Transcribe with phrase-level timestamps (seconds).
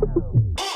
[0.00, 0.67] Yeah.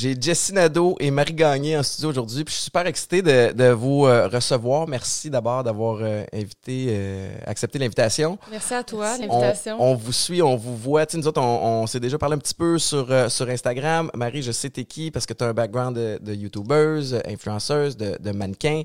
[0.00, 2.42] J'ai Jessie Nadeau et Marie Gagné en studio aujourd'hui.
[2.42, 4.88] Puis je suis super excité de, de vous euh, recevoir.
[4.88, 8.38] Merci d'abord d'avoir euh, invité, euh, accepté l'invitation.
[8.50, 9.76] Merci à toi, On, l'invitation.
[9.78, 11.04] on vous suit, on vous voit.
[11.04, 14.10] Tu sais, nous autres, on, on s'est déjà parlé un petit peu sur, sur Instagram.
[14.14, 17.94] Marie, je sais t'es qui parce que tu as un background de, de YouTubeuse, influenceuse,
[17.94, 18.84] de, de mannequin.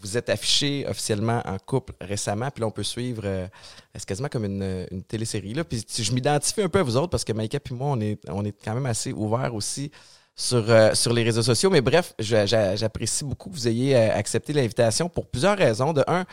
[0.00, 3.22] Vous êtes affiché officiellement en couple récemment, puis là, on peut suivre.
[3.24, 3.46] euh,
[3.94, 5.54] c'est quasiment comme une, une télésérie.
[5.54, 5.62] Là.
[5.62, 8.18] Puis je m'identifie un peu à vous autres parce que Maïka et moi, on est,
[8.28, 9.92] on est quand même assez ouverts aussi
[10.40, 11.68] sur, euh, sur les réseaux sociaux.
[11.70, 15.92] Mais bref, je- j'a- j'apprécie beaucoup que vous ayez euh, accepté l'invitation pour plusieurs raisons.
[15.92, 16.24] De un,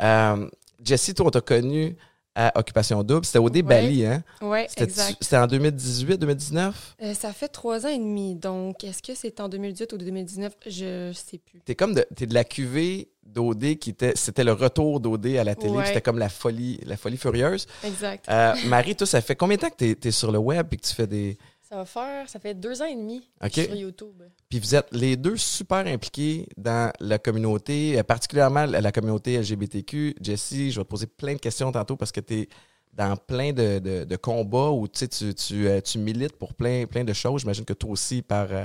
[0.00, 0.48] euh,
[0.84, 1.96] Jessie, toi, on t'a connu
[2.36, 3.24] à Occupation Double.
[3.26, 4.22] C'était au Bali, hein?
[4.40, 5.16] Oui, exact.
[5.20, 6.94] C'était en 2018, 2019?
[7.02, 10.52] Euh, ça fait trois ans et demi, donc est-ce que c'est en 2018 ou 2019?
[10.66, 11.58] Je sais plus.
[11.64, 15.42] T'es comme de, t'es de la cuvée d'OD qui était, c'était le retour d'OD à
[15.42, 15.72] la télé.
[15.72, 15.86] Ouais.
[15.86, 17.66] C'était comme la folie, la folie furieuse.
[17.84, 18.24] Exact.
[18.30, 20.76] Euh, Marie, toi, ça fait combien de temps que t'es, t'es sur le web et
[20.76, 21.36] que tu fais des.
[21.68, 23.28] Ça va faire, ça fait deux ans et demi
[23.66, 24.22] sur YouTube.
[24.48, 30.14] Puis vous êtes les deux super impliqués dans la communauté, euh, particulièrement la, communauté LGBTQ.
[30.18, 32.48] Jessie, je vais te poser plein de questions tantôt parce que tu es
[32.94, 36.86] dans plein de, de- de combats où tu, tu, tu, euh, tu milites pour plein,
[36.86, 37.42] plein de choses.
[37.42, 38.64] J'imagine que toi aussi par, euh,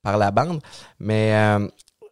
[0.00, 0.60] par la bande.
[1.00, 1.66] Mais euh,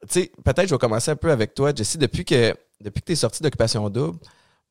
[0.09, 1.97] tu sais, peut-être je vais commencer un peu avec toi, Jessie.
[1.97, 4.19] Depuis que, depuis que tu es sortie d'Occupation Double,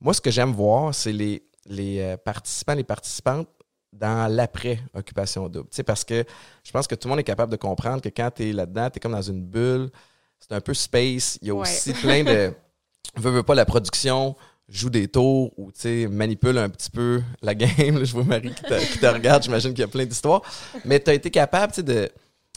[0.02, 3.48] moi, ce que j'aime voir, c'est les, les participants, les participantes
[3.94, 5.70] dans l'après-occupation double.
[5.70, 6.24] Tu sais, parce que
[6.64, 8.90] je pense que tout le monde est capable de comprendre que quand tu es là-dedans,
[8.90, 9.90] tu es comme dans une bulle,
[10.40, 11.38] c'est un peu space.
[11.42, 11.62] Il y a Ouais.
[11.62, 12.54] aussi plein de.
[13.16, 14.36] Veux, veux pas la production
[14.70, 18.00] joue des tours ou tu sais, manipule un petit peu la game.
[18.00, 20.42] Là, je vois Marie qui te, qui te regarde, j'imagine qu'il y a plein d'histoires.
[20.86, 22.10] Mais tu as été capable tu sais, de,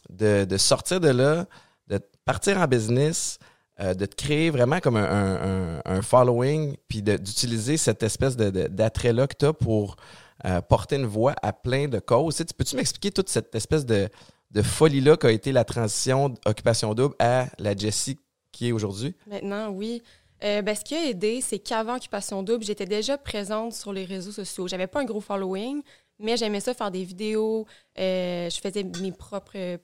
[0.08, 1.44] de, de sortir de là,
[1.88, 3.38] de partir en business,
[3.80, 8.34] euh, de te créer vraiment comme un, un- un- un following, puis d'utiliser cette espèce
[8.36, 9.96] de- d'attrait-là que tu as pour
[10.44, 12.36] euh, porter une voix à plein de causes.
[12.36, 14.08] Tu Peux-tu m'expliquer toute cette espèce de,
[14.50, 18.18] de folie-là qu'a été la transition d'Occupation Double à la Jessie
[18.52, 19.14] qui est aujourd'hui?
[19.26, 20.02] Maintenant, oui.
[20.44, 24.04] Euh, ben, ce qui a aidé, c'est qu'avant Occupation Double, j'étais déjà présente sur les
[24.04, 24.68] réseaux sociaux.
[24.68, 25.82] J'avais pas un gros following,
[26.18, 27.66] mais j'aimais ça faire des vidéos.
[27.98, 29.78] Euh, je faisais mes propres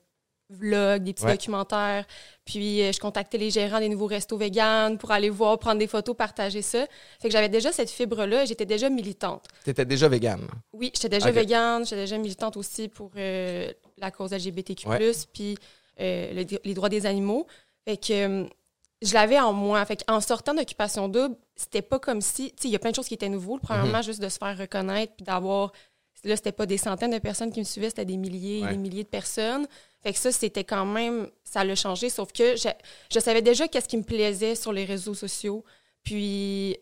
[0.52, 1.32] vlogs, des petits Ouais.
[1.32, 2.06] documentaires.
[2.44, 5.86] Puis, euh, je contactais les gérants des nouveaux restos véganes pour aller voir, prendre des
[5.86, 6.86] photos, partager ça.
[7.20, 9.46] Fait que j'avais déjà cette fibre-là et j'étais déjà militante.
[9.64, 10.46] Tu étais déjà végane?
[10.72, 11.34] Oui, j'étais déjà Ok.
[11.34, 15.12] végane, j'étais déjà militante aussi pour euh, la cause LGBTQ+, Ouais.
[15.32, 15.56] puis
[16.00, 17.46] euh, le- les droits des animaux.
[17.86, 18.46] Fait que
[19.02, 19.84] je l'avais en moi.
[19.84, 22.50] Fait en sortant d'Occupation Double, c'était pas comme si...
[22.52, 23.58] Tu sais, il y a plein de choses qui étaient nouveaux.
[23.58, 24.04] Premièrement, Mhm.
[24.04, 25.72] juste de se faire reconnaître, puis d'avoir...
[26.24, 28.70] Là, c'était pas des centaines de personnes qui me suivaient, c'était des milliers et Ouais.
[28.70, 29.66] des milliers de personnes.
[30.02, 31.28] Fait que ça, c'était quand même...
[31.44, 32.68] Ça l'a changé, sauf que je,
[33.12, 35.64] je savais déjà qu'est-ce qui me plaisait sur les réseaux sociaux.
[36.02, 36.76] Puis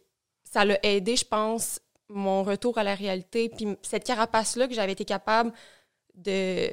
[0.45, 3.49] ça l'a aidé, je pense, mon retour à la réalité.
[3.49, 5.53] Puis cette carapace-là que j'avais été capable
[6.15, 6.71] de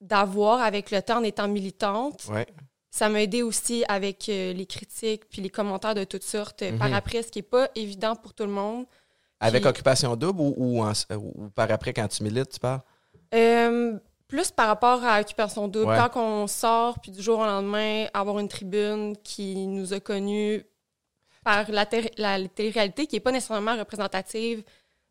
[0.00, 2.46] d'avoir avec le temps en étant militante, Ouais.
[2.90, 6.78] ça m'a aidé aussi avec euh, les critiques puis les commentaires de toutes sortes euh,
[6.78, 6.94] par Mhm.
[6.94, 8.86] après, ce qui n'est pas évident pour tout le monde.
[9.40, 12.80] Avec Puis- Occupation Double ou, ou, en- ou par après quand tu milites, tu parles?
[13.34, 13.98] Euh,
[14.30, 15.98] plus par rapport à Occupation Double, Ouais.
[16.12, 20.64] quand on sort, puis du jour au lendemain, avoir une tribune qui nous a connus
[21.44, 21.86] par la,
[22.16, 24.62] la télé-réalité qui n'est pas nécessairement représentative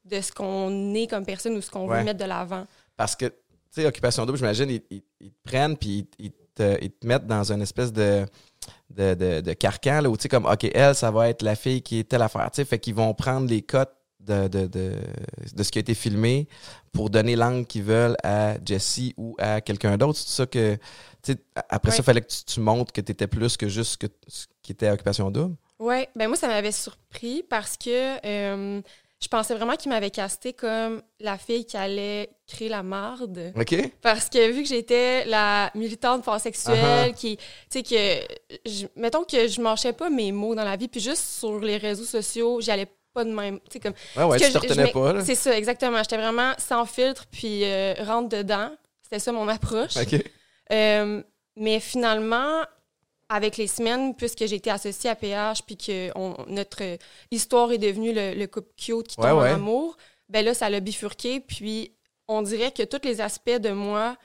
[0.06, 2.00] de ce qu'on est comme personne ou ce qu'on Ouais.
[2.00, 2.66] veut mettre de l'avant.
[2.96, 3.34] Parce que, tu
[3.72, 7.06] sais, Occupation Double, j'imagine, ils, ils- ils te prennent puis ils, ils te, ils te
[7.06, 8.26] mettent dans une espèce de,
[8.90, 11.56] de, de, de carcan, là, où tu sais, comme, OK, elle, ça va être la
[11.56, 14.68] fille qui est telle affaire, tu sais, fait qu'ils vont prendre les cotes de, de,
[14.68, 14.94] de,
[15.56, 16.48] de ce qui a été filmé
[16.92, 20.18] pour donner l'angle qu'ils veulent à Jessie ou à quelqu'un d'autre.
[20.20, 20.78] C'est ça que,
[21.70, 24.08] après ça, il fallait que tu, tu montres que tu étais plus que juste que,
[24.28, 25.56] ce qui était Occupation Double.
[25.80, 28.82] Oui, ben moi, ça m'avait surpris parce que euh,
[29.22, 33.54] je pensais vraiment qu'il m'avait casté comme la fille qui allait créer la marde.
[33.56, 33.76] OK?
[34.02, 37.14] Parce que vu que j'étais la militante pansexuelle, Uh-huh.
[37.16, 40.88] qui, tu sais, que, je- mettons que je marchais pas mes mots dans la vie,
[40.90, 43.94] puis juste sur les réseaux sociaux, j'allais pas de même, tu sais, comme...
[44.16, 45.26] Ouais, ouais, parce tu te retenais pas, là.
[45.26, 45.98] C'est ça, exactement.
[46.00, 48.72] J'étais vraiment sans filtre, puis euh, rentre dedans.
[49.02, 49.98] C'était ça mon approche.
[49.98, 50.24] OK.
[50.72, 51.24] Euh,
[51.56, 52.62] mais finalement,
[53.28, 56.82] avec les semaines, puisque j'ai été associée à PH, puis que on- notre
[57.32, 59.52] histoire est devenue le, le couple cute qui tombe Ouais, ouais.
[59.52, 59.98] en amour,
[60.30, 61.40] ben là, ça l'a bifurqué.
[61.40, 61.96] Puis
[62.28, 64.16] on dirait que tous les aspects de moi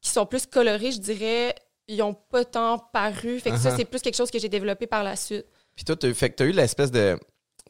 [0.00, 1.54] qui sont plus colorés, je dirais,
[1.88, 3.38] ils n'ont pas tant paru.
[3.40, 3.76] Fait que ça, Uh-huh.
[3.76, 5.44] c'est plus quelque chose que j'ai développé par la suite.
[5.76, 7.24] Puis toi, tu fait que as eu l'espèce de, tu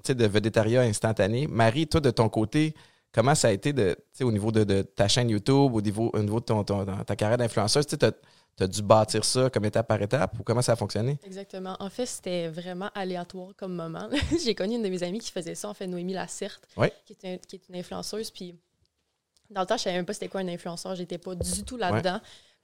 [0.09, 1.47] de vedettariat instantané.
[1.47, 2.75] Marie, toi, de ton côté,
[3.13, 6.41] comment ça a été de, au niveau de, ta chaîne YouTube, au niveau, au niveau
[6.41, 7.87] de ton, ta carrière d'influenceuse?
[7.87, 11.19] Tu as, dû bâtir ça comme étape par étape ou comment ça a fonctionné?
[11.25, 11.77] Exactement.
[11.81, 14.09] En fait, c'était vraiment aléatoire comme moment.
[14.45, 16.67] J'ai connu une de mes amies qui faisait ça, en fait, Noémie Lacerte,
[17.07, 18.31] qui, est qui est une influenceuse.
[18.31, 18.55] Puis
[19.51, 20.95] dans le temps, je savais même pas c'était quoi un influenceur.
[20.95, 22.21] J'étais pas du tout là-dedans.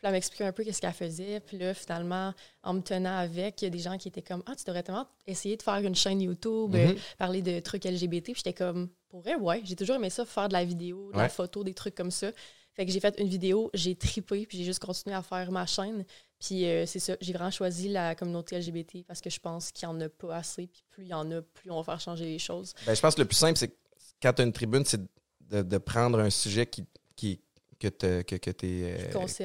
[0.07, 1.41] Puis elle m'expliquait un peu qu'est-ce qu'elle faisait.
[1.41, 2.33] Puis là, finalement,
[2.63, 4.83] en me tenant avec, il y a des gens qui étaient comme Ah, tu devrais
[4.83, 7.17] tellement essayer de faire une chaîne YouTube, euh, mm-hmm.
[7.19, 8.25] parler de trucs LGBT.
[8.25, 9.63] Puis j'étais comme Pour vrai, ouais.
[9.65, 12.31] J'ai toujours aimé ça, faire de la vidéo, de la photo, des trucs comme ça.
[12.75, 15.65] Fait que j'ai fait une vidéo, j'ai tripé, puis j'ai juste continué à faire ma
[15.65, 16.05] chaîne.
[16.39, 19.89] Puis euh, c'est ça, j'ai vraiment choisi la communauté LGBT parce que je pense qu'il
[19.89, 20.67] n'y en a pas assez.
[20.67, 22.75] Puis plus il y en a, plus on va faire changer les choses.
[22.87, 23.75] Ben, je pense que le plus simple, c'est
[24.21, 25.01] quand tu as une tribune, c'est
[25.49, 27.41] de, de, prendre un sujet qui, qui,
[27.79, 28.97] que, te, que, que euh,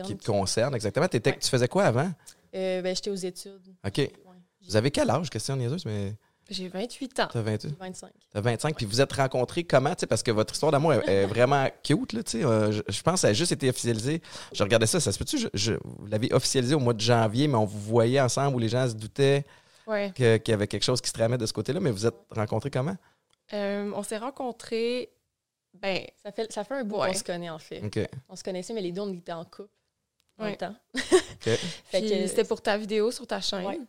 [0.03, 0.75] qui, te concerne.
[0.75, 1.07] Exactement.
[1.07, 2.11] Tu faisais quoi avant?
[2.55, 3.75] Euh, ben, J'étais aux études.
[3.85, 4.11] OK.
[4.67, 6.13] Vous avez quel âge, question niaiseuse, mais...
[6.49, 7.27] J'ai 28 ans.
[7.31, 7.77] T'as 28?
[7.79, 8.11] 25.
[8.33, 8.75] T'as 25.
[8.75, 9.93] Puis vous êtes rencontrés comment?
[10.09, 12.11] Parce que votre histoire d'amour est, vraiment cute.
[12.11, 14.21] Là, euh, je, je, pense que ça a juste été officialisé.
[14.51, 15.37] Je regardais ça, ça se peut-tu?
[15.53, 18.67] Je, vous l'avez officialisé au mois de janvier, mais on vous voyait ensemble où les
[18.67, 19.45] gens se doutaient
[20.13, 21.79] qu'il y avait quelque chose qui se tramait de ce côté-là.
[21.79, 22.97] Mais vous êtes rencontrés comment?
[23.53, 25.09] on s'est rencontrés
[25.73, 27.81] ben, ça fait, ça fait un bout qu'on se connaît, en fait.
[28.29, 29.69] On se connaissait, mais les deux, on était en couple
[30.37, 30.75] en même temps.
[31.91, 33.85] C'était pour ta vidéo sur ta chaîne.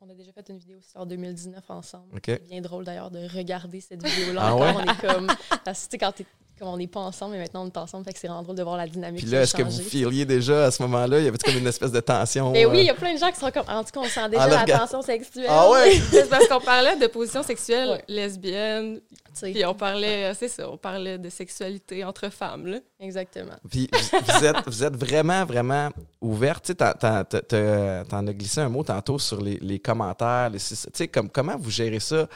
[0.00, 2.20] On a déjà fait une vidéo en 2019 ensemble.
[2.24, 4.42] C'est bien drôle d'ailleurs de regarder cette vidéo-là.
[4.44, 5.26] Ah on est comme.
[5.64, 6.12] Parce que quand
[6.58, 8.56] comme on n'est pas ensemble, mais maintenant on est ensemble, fait que c'est vraiment drôle
[8.56, 9.22] de voir la dynamique.
[9.22, 11.18] Puis là, est-ce que vous filiez déjà à ce moment-là?
[11.18, 12.50] Il y avait comme une espèce de tension?
[12.50, 13.68] Mais oui, il y a plein de gens qui sont comme.
[13.68, 15.46] En tout cas, on sent déjà la tension sexuelle.
[15.48, 16.00] Ah ouais?
[16.10, 19.00] c'est parce qu'on parlait de position sexuelle lesbienne.
[19.40, 22.66] Puis on parlait, c'est ça, on parlait de sexualité entre femmes.
[22.66, 22.78] Là.
[23.00, 23.54] Exactement.
[23.70, 25.90] Puis vous êtes, vous êtes vraiment, vraiment
[26.20, 26.64] ouverte.
[26.64, 30.50] Tu sais, t'en as glissé un mot tantôt sur les, les commentaires.
[30.52, 32.26] tu sais, comme, comment vous gérez ça?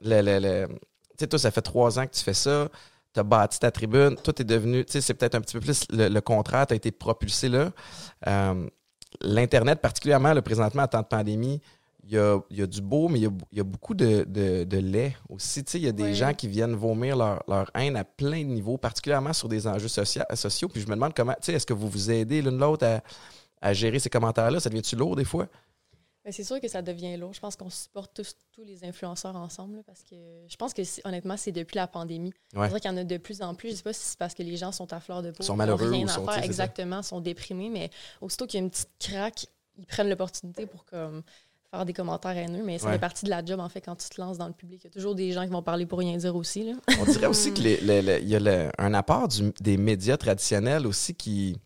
[0.00, 0.66] Le, le, le...
[0.68, 0.74] Tu
[1.20, 2.68] sais, toi, ça fait trois ans que tu fais ça
[3.14, 5.60] tu as bâti ta tribune, tout est devenu, tu sais, c'est peut-être un petit peu
[5.60, 7.70] plus le, contraire, tu as été propulsé là.
[8.26, 8.68] Euh,
[9.22, 11.62] L'Internet, particulièrement le présentement en temps de pandémie,
[12.04, 15.14] il y a, y a, du beau, mais il y a, beaucoup de, de, lait
[15.28, 15.62] aussi.
[15.62, 18.42] Tu sais, il y a des gens qui viennent vomir leur, leur, haine à plein
[18.42, 20.68] de niveaux, particulièrement sur des enjeux sociaux.
[20.68, 23.00] Puis je me demande comment, tu sais, est-ce que vous vous aidez l'une l'autre à,
[23.60, 24.58] à, gérer ces commentaires-là?
[24.58, 25.48] Ça devient-tu lourd des fois?
[26.30, 27.32] C'est sûr que ça devient lourd.
[27.32, 30.16] Je pense qu'on supporte tous, tous les influenceurs ensemble parce que
[30.48, 32.32] je pense que honnêtement, c'est depuis la pandémie.
[32.50, 33.68] C'est vrai qu'il y en a de plus en plus.
[33.68, 35.42] Je ne sais pas si c'est parce que les gens sont à fleur de peau.
[35.42, 35.90] Ils sont malheureux.
[35.90, 36.44] Rien à faire.
[36.44, 37.70] Exactement, sont déprimés.
[37.70, 37.90] Mais
[38.20, 39.46] aussitôt qu'il y a une petite craque,
[39.78, 41.22] ils prennent l'opportunité pour comme,
[41.70, 42.64] faire des commentaires haineux.
[42.64, 44.54] Mais ça fait partie de la job, en fait, quand tu te lances dans le
[44.54, 44.80] public.
[44.84, 46.64] Il y a toujours des gens qui vont parler pour rien dire aussi.
[46.64, 46.74] Là.
[47.00, 49.28] On dirait aussi qu'il y a un apport
[49.60, 51.56] des médias traditionnels aussi qui,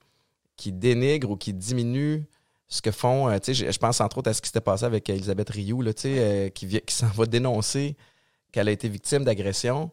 [0.57, 2.27] qui dénigre ou qui diminue
[2.73, 4.87] ce que font, euh, tu sais, je pense entre autres à ce qui s'était passé
[4.87, 7.97] avec Elisabeth Rioux, là, euh, qui, s'en va dénoncer
[8.51, 9.91] qu'elle a été victime d'agression,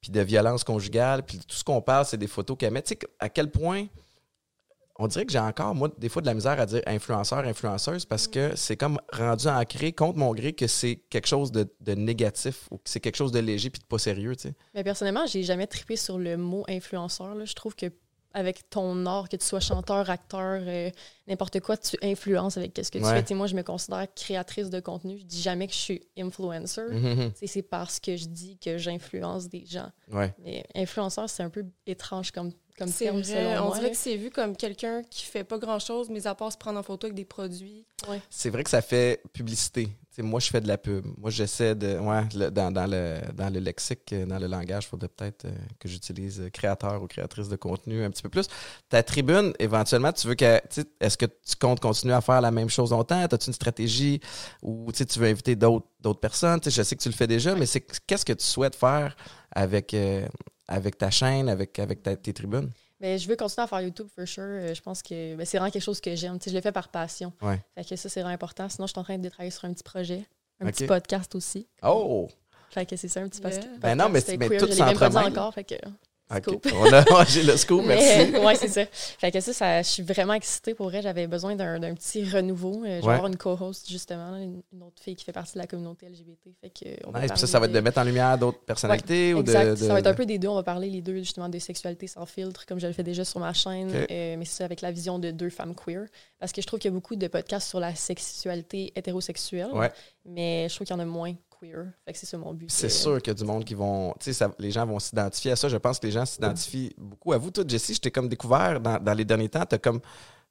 [0.00, 2.84] puis de violence conjugale, puis tout ce qu'on parle, c'est des photos qu'elle met.
[3.18, 3.86] À quel point
[4.96, 8.04] on dirait que j'ai encore, moi, des fois de la misère à dire influenceur, influenceuse,
[8.04, 12.68] parce que c'est comme rendu ancré contre mon gré que c'est quelque chose de, négatif
[12.70, 14.54] ou que c'est quelque chose de léger puis de pas sérieux, tu sais.
[14.74, 17.34] Mais personnellement, j'ai jamais trippé sur le mot influenceur.
[17.44, 17.86] Je trouve que
[18.32, 20.90] avec ton art, que tu sois chanteur, acteur, euh,
[21.26, 23.34] n'importe quoi, tu influences avec ce que tu fais.
[23.34, 25.18] moi, je me considère créatrice de contenu.
[25.18, 26.82] Je dis jamais que je suis influencer.
[26.82, 27.32] Mm-hmm.
[27.46, 29.90] C'est parce que je dis que j'influence des gens.
[30.44, 33.58] Mais influenceur, c'est un peu étrange comme, comme terme, vrai.
[33.58, 36.58] On dirait que c'est vu comme quelqu'un qui fait pas grand-chose, mais à part se
[36.58, 37.84] prendre en photo avec des produits.
[38.28, 39.88] C'est vrai que ça fait publicité
[40.18, 41.06] moi, je fais de la pub.
[41.18, 41.98] Moi, j'essaie de.
[41.98, 46.50] Ouais, dans, le, dans le lexique, dans le langage, il faudrait peut-être euh, que j'utilise
[46.52, 48.46] créateur ou créatrice de contenu un petit peu plus.
[48.88, 50.60] Ta tribune, éventuellement, tu veux que.
[51.00, 53.20] Est-ce que tu comptes continuer à faire la même chose longtemps?
[53.20, 54.20] As-tu une stratégie?
[54.62, 56.60] Ou tu veux inviter d'autres personnes?
[56.64, 59.16] je sais que tu le fais déjà, mais c'est qu'est-ce que tu souhaites faire
[59.52, 60.26] avec, euh,
[60.66, 62.70] avec ta chaîne, avec, avec tes tribunes?
[63.00, 64.44] Mais je veux continuer à faire YouTube, for sure.
[64.44, 66.38] Euh, je pense que ben, c'est vraiment quelque chose que j'aime.
[66.44, 67.32] je le fais par passion.
[67.74, 68.68] Fait que ça, c'est vraiment important.
[68.68, 70.24] Sinon, je suis en train de travailler sur un petit projet,
[70.60, 71.66] un petit podcast aussi.
[71.82, 72.28] Oh!
[72.70, 73.68] Fait que c'est ça, un petit podcast.
[73.78, 75.26] Ben non, mais, mais tout s'entremêle.
[75.26, 75.74] encore, fait que...
[76.34, 76.72] OK.
[76.74, 78.32] On a, j'ai le scoop, merci.
[78.44, 78.86] oui, c'est ça.
[78.86, 81.02] Fait que ça, ça, je suis vraiment excitée pour vrai.
[81.02, 82.84] J'avais besoin d'un, petit renouveau.
[82.84, 85.66] Euh, je vais avoir une co-host, justement, une, autre fille qui fait partie de la
[85.66, 86.54] communauté LGBT.
[86.60, 89.70] Fait que, on ça, ça va être de mettre en lumière d'autres personnalités ou exact.
[89.70, 90.48] De, Ça va être un peu des deux.
[90.48, 93.24] On va parler les deux, justement, de sexualité sans filtre, comme je le fais déjà
[93.24, 93.90] sur ma chaîne.
[93.92, 96.06] Euh, mais c'est avec la vision de deux femmes queer.
[96.38, 99.70] Parce que je trouve qu'il y a beaucoup de podcasts sur la sexualité hétérosexuelle.
[100.24, 101.34] Mais je trouve qu'il y en a moins
[102.12, 102.70] c'est ça mon but.
[102.70, 104.14] C'est sûr qu'il y a du monde qui vont.
[104.20, 105.68] Tu sais, les gens vont s'identifier à ça.
[105.68, 107.50] Je pense que les gens s'identifient beaucoup à vous.
[107.50, 109.64] Toi, Jessie, je t'ai comme découvert dans, les derniers temps.
[109.66, 110.00] Tu as comme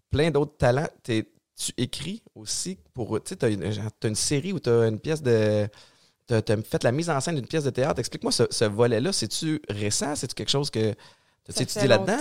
[0.09, 0.87] plein d'autres talents.
[1.03, 1.25] tu
[1.77, 3.21] écris aussi pour.
[3.23, 5.67] Tu sais, tu as, une série où tu as une pièce de.
[6.27, 7.99] tu as, fait la mise en scène d'une pièce de théâtre.
[7.99, 9.11] Explique-moi ce, volet-là.
[9.11, 10.15] C'est-tu récent?
[10.15, 10.93] C'est-tu quelque chose que.
[11.53, 12.17] tu étudié là-dedans?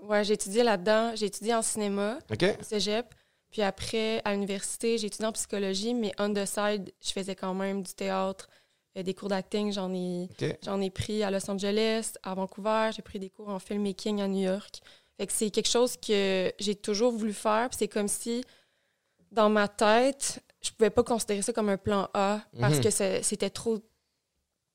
[0.00, 1.12] Oui, j'ai étudié là-dedans.
[1.14, 3.14] J'ai étudié en cinéma au cégep.
[3.50, 7.54] Puis après, à l'université, j'ai étudié en psychologie, mais on the side, je faisais quand
[7.54, 8.48] même du théâtre,
[8.96, 9.72] euh, des cours d'acting.
[9.72, 10.28] J'en ai,
[10.62, 12.90] j'en ai pris à Los Angeles, à Vancouver.
[12.94, 14.80] J'ai pris des cours en filmmaking à New York.
[15.18, 17.68] Fait que c'est quelque chose que j'ai toujours voulu faire.
[17.68, 18.44] Puis c'est comme si,
[19.32, 22.82] dans ma tête, je pouvais pas considérer ça comme un plan A parce mhm.
[22.82, 23.78] que c'était trop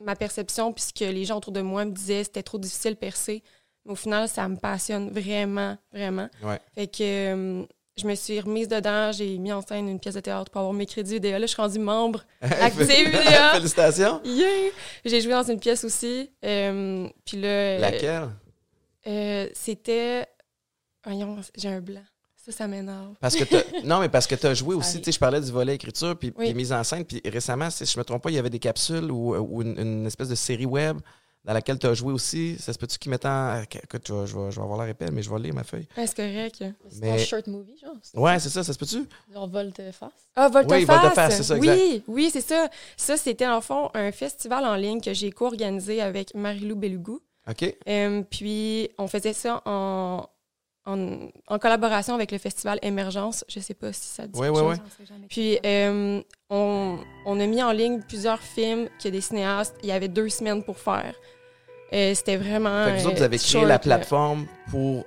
[0.02, 3.00] ma perception, puisque les gens autour de moi me disaient que c'était trop difficile de
[3.00, 3.44] percer.
[3.86, 6.30] Mais au final, ça me passionne vraiment, vraiment.
[6.74, 7.04] Fait que
[7.62, 7.66] euh,
[7.98, 10.74] je me suis remise dedans, j'ai mis en scène une pièce de théâtre pour avoir
[10.74, 11.34] mes crédits vidéo.
[11.34, 12.88] Là, je suis rendue membre active.
[13.54, 14.22] Félicitations!
[15.06, 16.30] J'ai joué dans une pièce aussi.
[16.44, 17.80] Euh, puis là...
[17.80, 18.30] Laquelle?
[19.08, 20.26] Euh, c'était...
[21.06, 22.04] Voyons, j'ai un blanc.
[22.46, 23.16] Ça, ça m'énerve.
[23.20, 23.44] Parce que
[23.86, 26.16] non, mais parce que tu as joué aussi, tu sais, je parlais du volet écriture
[26.18, 28.60] puis, mise en scène, puis récemment, si je me trompe pas, il y avait des
[28.60, 31.00] capsules ou, une, espèce de série web
[31.46, 32.58] dans laquelle tu as joué aussi.
[32.60, 33.62] Ça se peut-tu qu'ils mettent en.
[33.62, 35.88] Écoute, je vais, je, vais, avoir la répète, mais je vais lire ma feuille.
[35.96, 36.64] Ouais, c'est correct.
[36.90, 37.96] C'est un short movie, genre.
[38.16, 39.06] Ouais, c'est ça, ça se peut-tu?
[39.32, 40.12] Genre Volte-Face.
[40.36, 40.80] Ah, Volte-Face.
[40.80, 41.80] Oui, Volte-Face, c'est ça, exact.
[41.80, 42.68] Oui, oui, c'est ça.
[42.98, 47.20] Ça, c'était, en fond, un festival en ligne que j'ai co-organisé avec Marie-Lou Belugu.
[47.48, 47.76] OK.
[47.88, 50.26] Euh, puis, on faisait ça en,
[50.88, 53.46] en, collaboration avec le festival Émergence.
[53.48, 54.76] Je ne sais pas si ça dit oui, oui, Oui.
[55.30, 56.98] Puis, euh, on,
[57.28, 59.76] on, a mis en ligne plusieurs films que des cinéastes.
[59.84, 61.14] Il y avait deux semaines pour faire.
[61.94, 62.86] Euh, c'était vraiment.
[62.86, 65.06] Fait que vous, autres, vous avez créé la plateforme pour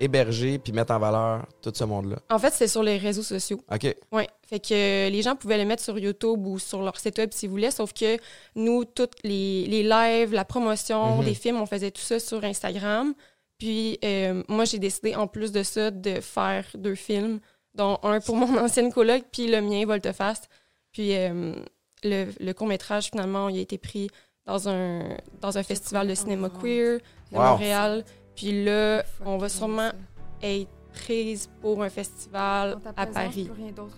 [0.00, 2.16] héberger puis mettre en valeur tout ce monde-là.
[2.30, 3.60] En fait, c'est sur les réseaux sociaux.
[3.72, 3.96] OK.
[4.12, 4.24] Oui.
[4.46, 7.50] Fait que les gens pouvaient le mettre sur YouTube ou sur leur site web s'ils
[7.50, 8.18] voulaient, sauf que
[8.54, 11.24] nous, toutes les, les lives, la promotion, mhm.
[11.24, 13.14] les films, on faisait tout ça sur Instagram.
[13.58, 17.40] Puis euh, moi, j'ai décidé, en plus de ça, de faire deux films,
[17.74, 20.42] dont un pour mon ancienne coloc, puis le mien, Volteface.
[20.92, 21.54] Puis euh,
[22.04, 24.08] le, le court-métrage, finalement, il a été pris
[24.46, 27.00] dans un, dans un festival de cinéma queer
[27.32, 28.04] de Montréal.
[28.34, 29.90] Puis là, on va sûrement
[30.42, 33.50] être prise pour un festival à Paris.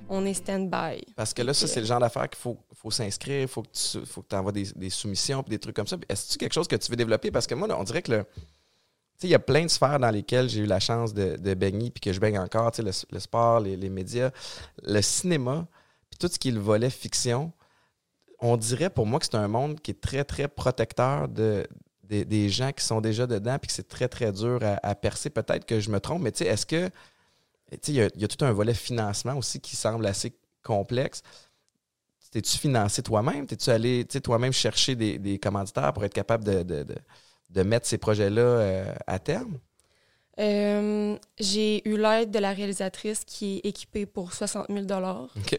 [0.09, 1.05] On est stand-by.
[1.15, 3.69] Parce que là, ça, c'est le genre d'affaires qu'il faut, faut s'inscrire, il faut que
[3.69, 5.97] tu faut que envoies des, des, soumissions et des trucs comme ça.
[6.09, 7.31] Est-ce que c'est quelque chose que tu veux développer?
[7.31, 8.25] Parce que moi, on dirait que le
[9.25, 11.91] il y a plein de sphères dans lesquelles j'ai eu la chance de, de baigner
[11.91, 14.31] puis que je baigne encore, le, le sport, les, les, médias,
[14.85, 15.67] le cinéma,
[16.09, 17.53] puis tout ce qui est le volet fiction.
[18.41, 21.67] On dirait pour moi que c'est un monde qui est très, très protecteur de,
[22.05, 25.31] des gens qui sont déjà dedans puis que c'est très, très dur à, percer.
[25.31, 26.91] Peut-être que je me trompe, mais est-ce que.
[27.87, 31.23] Il y, a, y a tout un volet financement aussi qui semble assez complexe.
[32.31, 33.47] T'es-tu financé toi-même?
[33.47, 36.87] T'es-tu allé toi-même chercher des, des, commanditaires pour être capable de
[37.51, 39.59] de mettre ces projets-là euh, à terme?
[40.39, 44.87] Euh, j'ai eu l'aide de la réalisatrice qui est équipée pour 60 000
[45.37, 45.59] OK.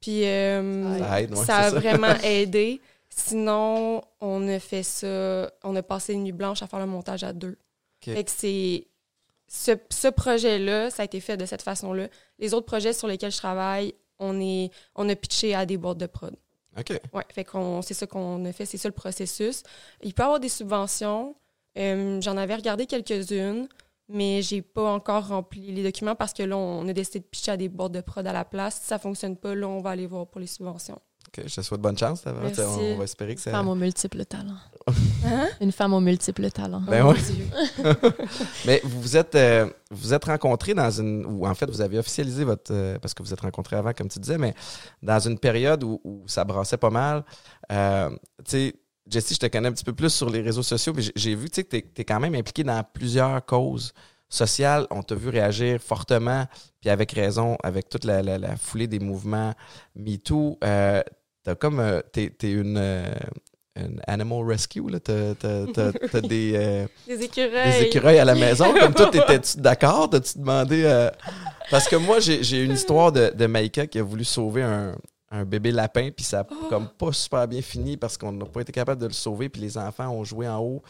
[0.00, 2.80] Puis euh, ça, a vraiment aidé.
[3.08, 7.24] Sinon, on a fait ça, on a passé une nuit blanche à faire le montage
[7.24, 7.58] à deux.
[8.02, 8.86] Fait que c'est.
[9.52, 12.06] Ce, ce projet-là, ça a été fait de cette façon-là.
[12.38, 15.98] Les autres projets sur lesquels je travaille, on, est, on a pitché à des boîtes
[15.98, 16.36] de prod.
[16.78, 16.92] OK.
[17.12, 19.64] Oui, fait qu'on, c'est ça qu'on a fait, c'est ça le processus.
[20.02, 21.34] Il peut y avoir des subventions.
[21.78, 23.66] Euh, j'en avais regardé quelques-unes,
[24.12, 27.52] mais j'ai pas encore rempli les documents parce que là, on a décidé de pitcher
[27.52, 28.80] à des boîtes de prod à la place.
[28.80, 31.00] Si ça fonctionne pas, là, on va aller voir pour les subventions.
[31.28, 32.24] OK, je te souhaite bonne chance.
[32.26, 33.50] On, on, va espérer que ça.
[33.50, 34.58] Une femme aux multiples talents.
[35.22, 35.48] Hein?
[35.60, 36.82] Une femme aux multiples talents.
[36.88, 37.18] Ben oui.
[38.66, 41.26] Mais vous êtes, euh, vous êtes rencontrés dans une.
[41.26, 42.72] Ou en fait, vous avez officialisé votre.
[42.72, 44.54] Euh, parce que vous êtes rencontrés avant, comme tu disais, mais
[45.02, 47.22] dans une période où, ça brassait pas mal.
[47.70, 48.74] Euh, tu sais,
[49.10, 51.50] Jessie, je te connais un petit peu plus sur les réseaux sociaux, mais j'ai vu
[51.50, 53.92] que tu es, quand même impliqué dans plusieurs causes
[54.28, 54.86] sociales.
[54.90, 56.46] On t'a vu réagir fortement,
[56.80, 59.54] puis avec raison, avec toute la, la, foulée des mouvements
[59.96, 60.58] MeToo.
[60.62, 61.02] Euh,
[61.42, 61.80] t'as comme.
[61.80, 63.12] Euh, t'es, es une, euh,
[63.74, 65.00] une, animal rescue, là.
[65.00, 66.52] T'as, des.
[66.54, 67.72] Euh, des écureuils.
[67.72, 68.72] Des écureuils à la maison.
[68.78, 70.08] comme toi, t'étais-tu d'accord?
[70.08, 71.08] T'as-tu demandé.
[71.68, 74.94] Parce que moi, j'ai, j'ai une histoire de, de Maïka qui a voulu sauver un,
[75.30, 76.66] un bébé lapin, puis ça a oh.
[76.68, 79.60] comme pas super bien fini parce qu'on n'a pas été capable de le sauver, puis
[79.62, 80.82] les enfants ont joué en haut,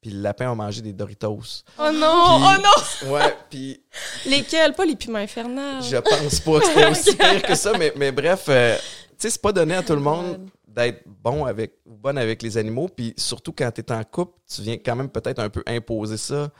[0.00, 1.64] puis le lapin a mangé des Doritos.
[1.78, 2.38] Oh non!
[2.38, 3.10] oh non!
[3.12, 3.82] Ouais, puis...
[4.26, 4.74] Lesquels?
[4.74, 5.82] Pas les piments infernales.
[5.82, 8.82] Je pense pas que c'était aussi pire que ça, mais, mais bref, euh, tu
[9.18, 12.56] sais, c'est pas donné à tout le monde d'être bon avec ou bonne avec les
[12.56, 15.64] animaux, puis surtout quand tu es en couple, tu viens quand même peut-être un peu
[15.66, 16.50] imposer ça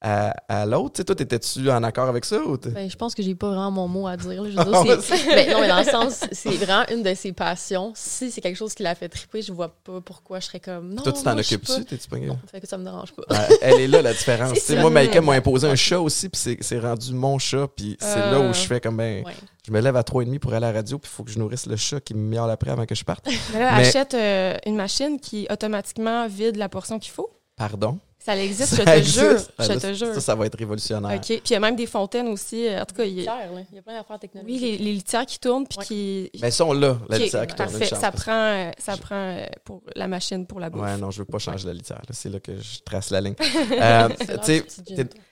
[0.00, 1.02] à, l'autre.
[1.02, 2.40] Toi, étais-tu en accord avec ça?
[2.40, 4.44] Ou ben, je pense que j'ai pas vraiment mon mot à dire.
[4.44, 7.92] Je veux dire, ben, non, mais dans le sens, c'est vraiment une de ses passions.
[7.94, 10.94] Si c'est quelque chose qui l'a fait triper, je vois pas pourquoi je serais comme.
[10.94, 11.84] Non, toi, tu t'en occupes-tu?
[11.84, 13.22] T'es-tu pas Non, fait que ça me dérange pas.
[13.60, 14.68] elle est là, la différence.
[14.78, 18.40] moi, Maïka m'a imposé un chat aussi, puis c'est rendu mon chat, puis c'est là
[18.40, 19.24] où je euh, fais comme ben.
[19.66, 21.38] Je me lève à 3h30 pour aller à la radio, puis il faut que je
[21.38, 23.28] nourrisse le chat qui me miaule après avant que je parte.
[23.52, 27.30] Mais là, achète euh, une machine qui automatiquement vide la portion qu'il faut.
[27.54, 27.98] Pardon?
[28.28, 29.38] Ça existe, je te jure.
[29.58, 30.12] Je te jure.
[30.12, 31.16] Ça, ça va être révolutionnaire.
[31.16, 31.26] OK.
[31.26, 32.68] Puis il y a même des fontaines aussi.
[32.68, 34.60] En tout cas, il y a, il y a plein d'affaires technologiques.
[34.62, 36.30] Oui, les, les, litières qui tournent puis qui.
[36.42, 37.70] Mais sont là, la litière qui tourne.
[37.70, 37.86] Parfait.
[37.86, 40.82] Ça prend, ça prend euh, pour la machine pour la bouffe.
[40.82, 42.02] Ouais, non, je veux pas changer la litière.
[42.10, 43.34] C'est là que je trace la ligne.
[43.40, 44.08] euh,
[44.44, 44.66] tu sais,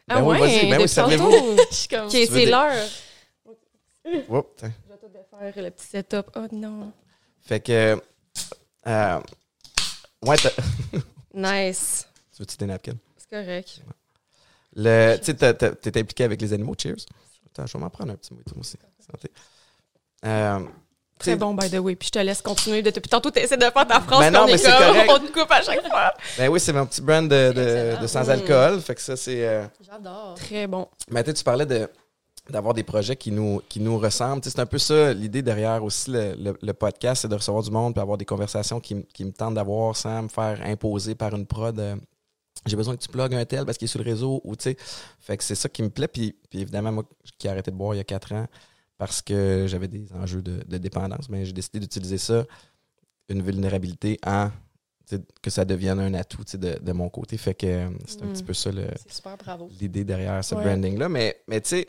[0.08, 1.26] ah ben ouais, vas-y, ben oui, servez-vous.
[1.28, 2.72] OK, c'est l'heure.
[4.30, 6.30] Oups, je vais tout faire le petit setup.
[6.34, 6.92] Oh non.
[7.42, 8.00] Fait que.
[8.86, 9.20] Euh,
[10.24, 10.36] ouais,
[11.34, 12.08] nice.
[12.36, 12.98] Tu veux-tu des napkins?
[13.16, 13.80] C'est correct.
[14.74, 17.06] Le, tu sais, t'es impliqué avec les animaux, cheers.
[17.46, 18.76] Attends, je vais m'en prendre un petit mot aussi.
[19.10, 19.30] Santé.
[20.26, 20.60] Euh,
[21.18, 21.96] Très bon, by the way.
[21.96, 22.82] Puis je te laisse continuer.
[22.82, 24.20] De, depuis tantôt, tu essaies de faire ta phrase.
[24.20, 25.10] Mais non, mais c'est correct.
[25.10, 26.12] On te coupe à chaque fois.
[26.36, 28.82] Ben oui, c'est mon petit brand de, de, sans-alcool.
[28.82, 29.46] Fait que ça, c'est...
[29.46, 30.34] Euh, J'adore.
[30.34, 30.86] Très bon.
[31.10, 31.88] Mais tu parlais de
[32.48, 34.40] d'avoir des projets qui nous, qui nous ressemblent.
[34.44, 37.92] c'est un peu ça l'idée derrière aussi le, le, podcast, c'est de recevoir du monde
[37.92, 41.44] puis avoir des conversations qui, qui me tentent d'avoir sans me faire imposer par une
[41.44, 41.96] prod euh,
[42.66, 44.64] j'ai besoin que tu plugues un tel parce qu'il est sur le réseau ou tu
[44.64, 44.76] sais.
[45.18, 46.08] Fait que c'est ça qui me plaît.
[46.08, 47.04] Puis, puis, évidemment, moi
[47.38, 48.46] qui ai arrêté de boire il y a quatre ans
[48.98, 52.44] parce que j'avais des enjeux de, dépendance, mais j'ai décidé d'utiliser ça,
[53.28, 54.50] une vulnérabilité, en
[55.40, 57.36] que ça devienne un atout de, de mon côté.
[57.36, 58.46] Fait que euh, c'est un petit mm.
[58.46, 58.70] peu ça
[59.80, 61.08] l'idée derrière ce branding-là.
[61.08, 61.86] Mais, mais tu sais,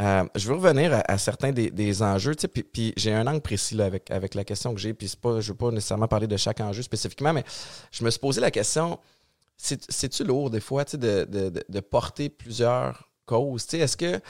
[0.00, 3.74] euh, je veux revenir à, certains des, des enjeux, puis, puis j'ai un angle précis
[3.74, 6.26] là, avec, avec la question que j'ai, puis pas, je ne veux pas nécessairement parler
[6.26, 7.44] de chaque enjeu spécifiquement, mais
[7.90, 9.00] je me suis posé la question,
[9.58, 13.66] c'est-tu lourd des fois de, de, de, porter plusieurs causes?
[13.74, 14.20] Est-ce que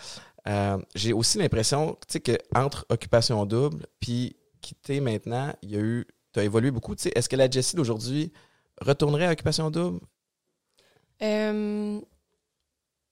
[0.49, 6.07] euh, j'ai aussi l'impression qu'entre Occupation Double puis quitter maintenant, il y a eu.
[6.33, 6.95] Tu as évolué beaucoup.
[6.95, 8.33] Est-ce que la Jessie d'aujourd'hui
[8.81, 10.01] retournerait à Occupation Double?
[11.23, 12.01] Euh,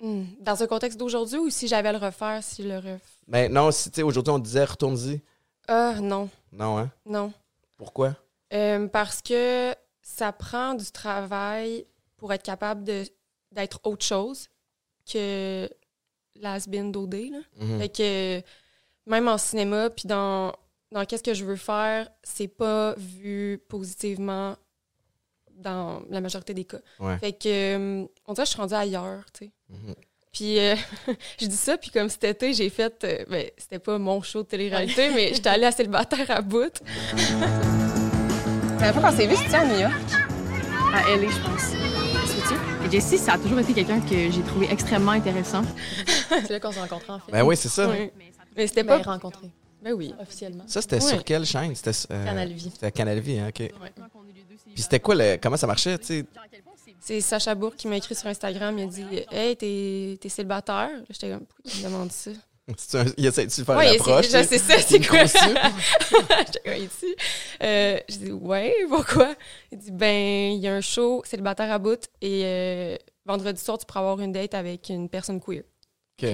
[0.00, 3.02] hmm, dans un contexte d'aujourd'hui ou si j'avais à le refaire, si le ref...
[3.26, 5.20] Ben non, si aujourd'hui on disait retourne-y.
[5.68, 6.28] Ah, non.
[6.52, 6.90] Non, hein?
[7.04, 7.32] Non.
[7.76, 8.14] Pourquoi?
[8.92, 11.85] Parce que ça prend du travail
[12.16, 14.49] pour être capable d'être autre chose
[15.11, 15.68] que
[16.37, 17.14] l'as-been d'OD.
[17.58, 17.78] Mhm.
[17.78, 18.42] Fait que
[19.06, 20.52] même en cinéma, puis dans,
[20.92, 24.57] dans qu'est-ce que je veux faire, c'est pas vu positivement
[25.55, 26.81] dans la majorité des cas.
[27.20, 29.52] Fait que, on dirait que je suis rendue ailleurs, tu sais.
[29.70, 29.94] Mhm.
[30.33, 30.76] Puis, euh,
[31.40, 34.42] je dis ça, puis comme cet été, j'ai fait, euh, ben, c'était pas mon show
[34.42, 36.83] de télé-réalité, mais j'étais allée à Célibataire à bout.
[38.81, 39.94] La fois qu'on s'est vu, c'était à New York.
[40.92, 42.06] À LA, je pense.
[42.90, 45.62] Jessie, ça a toujours été quelqu'un que j'ai trouvé extrêmement intéressant.
[46.29, 47.33] c'est là qu'on s'est rencontrés, en fait.
[47.33, 47.88] Ben oui, c'est ça.
[48.57, 49.51] Mais c'était pas rencontré.
[49.83, 50.14] Ben oui.
[50.18, 50.64] Officiellement.
[50.66, 51.75] Ça, c'était sur quelle chaîne?
[51.75, 52.70] C'était euh, Canal Vie.
[52.72, 53.72] C'était Canal Vie, hein, OK.
[54.75, 55.37] Puis c'était quoi, le...
[55.40, 56.27] comment ça marchait, tu sais?
[56.99, 58.77] C'est Sacha Bourg qui m'a écrit sur Instagram.
[58.79, 60.90] Il a dit Hey, t'es célibataire?
[61.09, 62.33] J'étais comme Pourquoi tu me demandes ça?
[62.94, 64.26] Un, il essaie de faire ouais, l'approche.
[64.26, 65.24] C'est ça, c'est quoi?
[66.46, 67.14] J'étais ici.
[67.62, 69.37] Euh, je dis ouais, pourquoi?
[69.70, 73.79] Il dit ben, il y a un show célibataire à bout et euh, vendredi soir,
[73.79, 75.62] tu pourras avoir une date avec une personne queer.
[76.20, 76.29] OK.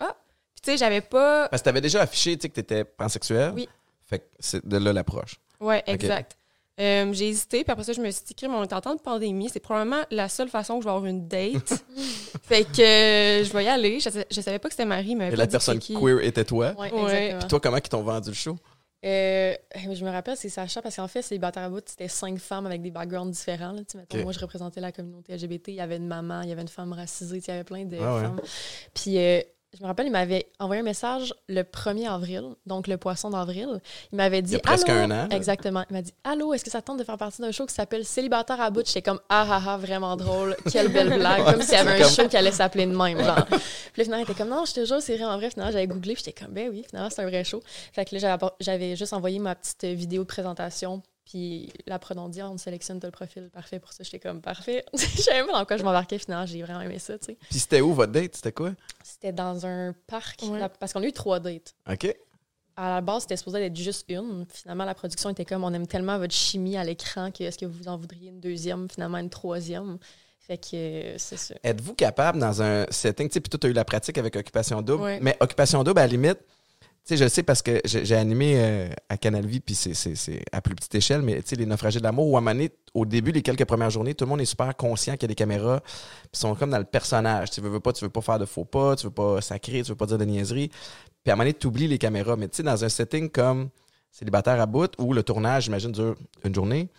[0.00, 0.16] ah!
[0.54, 1.48] Puis tu sais, j'avais pas.
[1.48, 3.52] Parce que t'avais déjà affiché tu sais, que t'étais pansexuel.
[3.54, 3.68] Oui.
[4.06, 5.38] Fait que c'est de là l'approche.
[5.60, 6.37] Ouais, exact.
[6.80, 9.00] Euh, j'ai hésité, puis après ça, je me suis dit, on est en temps de
[9.00, 11.84] pandémie, c'est probablement la seule façon que je vais avoir une date.
[12.42, 13.98] fait que euh, je vais y aller.
[13.98, 15.32] Je, je savais pas que c'était Marie, mais.
[15.32, 16.74] Et la personne queer était toi?
[16.78, 17.38] Oui, exactement.
[17.40, 18.56] Puis toi, comment ils t'ont vendu le show?
[19.04, 22.38] Euh, je me rappelle, c'est Sacha, parce qu'en fait, c'est les à bout, c'était cinq
[22.38, 23.72] femmes avec des backgrounds différents.
[23.72, 23.82] Là.
[24.22, 25.68] Moi, je représentais la communauté LGBT.
[25.68, 27.84] Il y avait une maman, il y avait une femme racisée, il y avait plein
[27.84, 28.40] de ah femmes.
[28.94, 29.16] Puis
[29.76, 33.80] je me rappelle, il m'avait envoyé un message le 1er avril, donc le poisson d'avril.
[34.12, 34.52] Il m'avait dit.
[34.52, 35.28] Il y a presque un an.
[35.30, 35.84] Exactement.
[35.90, 38.06] Il m'a dit Allô, est-ce que ça tente de faire partie d'un show qui s'appelle
[38.06, 38.86] Célibataire à bout?
[38.86, 40.56] J'étais comme Ah ah ah, vraiment drôle.
[40.72, 41.44] Quelle belle blague.
[41.44, 43.22] comme s'il y avait un show qui allait s'appeler de même.
[43.22, 43.44] Genre.
[43.44, 43.58] puis
[43.98, 45.50] là, finalement, il était comme Non, je te jure, c'est vraiment vrai.
[45.50, 47.62] Finalement, j'avais googlé, puis j'étais comme Ben oui, finalement, c'est un vrai show.
[47.92, 52.56] Fait que là, j'avais juste envoyé ma petite vidéo de présentation puis la dit, on
[52.56, 54.02] sélectionne le profil parfait pour ça.
[54.02, 54.82] J'étais comme parfait.
[54.94, 56.46] Je savais pas dans quoi je m'embarquais finalement.
[56.46, 57.38] J'ai vraiment aimé ça, tu sais.
[57.50, 58.36] Puis c'était où votre date?
[58.36, 58.72] C'était quoi?
[59.04, 60.42] C'était dans un parc.
[60.80, 61.74] parce qu'on a eu trois dates.
[61.90, 62.16] OK.
[62.76, 64.46] À la base, c'était supposé être juste une.
[64.48, 67.66] Finalement, la production était comme on aime tellement votre chimie à l'écran que est-ce que
[67.66, 69.98] vous en voudriez une deuxième, finalement une troisième?
[70.38, 71.56] Fait que euh, c'est ça.
[71.62, 74.34] Êtes-vous capable dans un setting, tu sais, puis toi, tu as eu la pratique avec
[74.34, 76.38] Occupation Double, mais Occupation Double, à la limite,
[77.08, 80.74] sais, je sais parce que j'ai animé euh, à Canal Vie, puis c'est à plus
[80.74, 83.42] petite échelle, mais tu sais, les naufragés de l'amour, où à donné, au début, les
[83.42, 86.40] quelques premières journées, tout le monde est super conscient qu'il y a des caméras, puis
[86.40, 87.50] sont comme dans le personnage.
[87.50, 89.90] Tu veux, pas, tu veux pas faire de faux pas, tu veux pas sacrer, tu
[89.90, 90.70] veux pas dire de niaiseries.
[91.24, 92.36] Puis à donné, tu oublies les caméras.
[92.36, 93.70] Mais tu sais, dans un setting comme
[94.10, 96.90] célibataire à bout, où le tournage, j'imagine, dure une journée,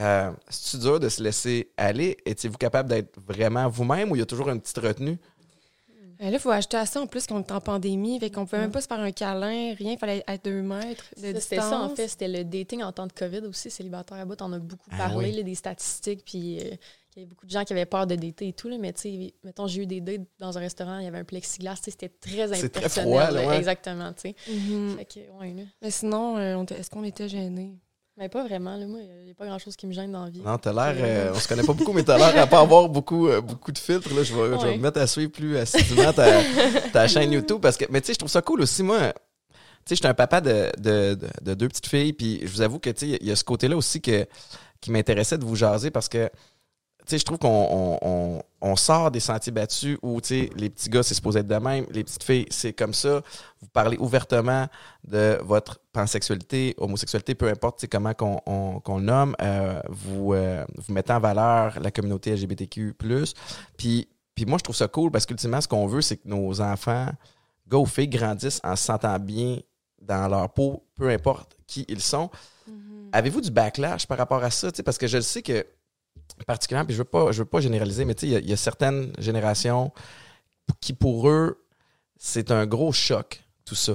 [0.00, 2.16] euh, c'est dur de se laisser aller?
[2.24, 5.18] Étiez-vous capable d'être vraiment vous-même ou il y a toujours une petite retenue?
[6.22, 8.42] Euh, là, il faut ajouter à ça en plus qu'on est en pandémie, fait qu'on
[8.42, 11.32] ne pouvait même pas se faire un câlin, rien, il fallait être deux mètres de
[11.32, 11.42] distance.
[11.42, 14.40] C'était ça, en fait, c'était le dating en temps de COVID aussi, célibataire à bout.
[14.40, 16.76] On a beaucoup ah parlé des statistiques, puis euh,
[17.16, 18.92] il y avait beaucoup de gens qui avaient peur de dater et tout, là, mais
[18.92, 21.76] tu sais, mettons, j'ai eu des dates dans un restaurant, il y avait un plexiglas,
[21.82, 23.26] c'était très impressionnant.
[23.26, 24.36] Très Exactement, tu sais.
[24.48, 25.66] Mm-hmm.
[25.82, 27.74] Mais sinon, est-ce qu'on était gênés?
[28.18, 28.76] Mais pas vraiment.
[28.76, 28.86] Là.
[28.86, 30.42] Moi, il n'y a pas grand-chose qui me gêne dans la vie.
[30.42, 30.94] Non, t'as l'air...
[30.98, 33.72] Euh, on se connaît pas beaucoup, mais t'as l'air à pas avoir beaucoup, euh, beaucoup
[33.72, 34.14] de filtres.
[34.14, 34.22] Là.
[34.22, 36.42] Je, vais, je vais me mettre à suivre plus assidûment ta,
[36.92, 37.60] ta chaîne YouTube.
[37.62, 38.82] Parce que, mais tu sais, je trouve ça cool aussi.
[38.82, 39.54] Moi, tu
[39.86, 42.12] sais, j'étais un papa de, de, de, deux petites filles.
[42.12, 44.26] Puis je vous avoue que, tu sais, il y a ce côté-là aussi que,
[44.80, 46.28] qui m'intéressait de vous jaser parce que
[47.10, 51.14] je trouve qu'on on, sort des sentiers battus où, tu sais, les petits gars, c'est
[51.14, 53.22] supposé être de même, les petites filles, c'est comme ça.
[53.60, 54.66] Vous parlez ouvertement
[55.04, 59.34] de votre pansexualité, homosexualité, peu importe c'est comment qu'on le nomme.
[59.42, 62.94] Euh, vous, euh, vous mettez en valeur la communauté LGBTQ+.
[63.76, 66.60] Puis, puis moi, je trouve ça cool parce qu'ultimement, ce qu'on veut, c'est que nos
[66.60, 67.08] enfants,
[67.68, 69.58] gars ou filles, grandissent en se sentant bien
[70.00, 72.30] dans leur peau, peu importe qui ils sont.
[72.68, 73.08] Mm-hmm.
[73.12, 74.70] Avez-vous du backlash par rapport à ça?
[74.84, 75.64] Parce que je le sais que
[76.46, 79.92] particulièrement, puis je veux pas, je veux pas généraliser, mais il y, a certaines générations
[80.80, 81.64] qui, pour eux,
[82.18, 83.94] c'est un gros choc, tout ça.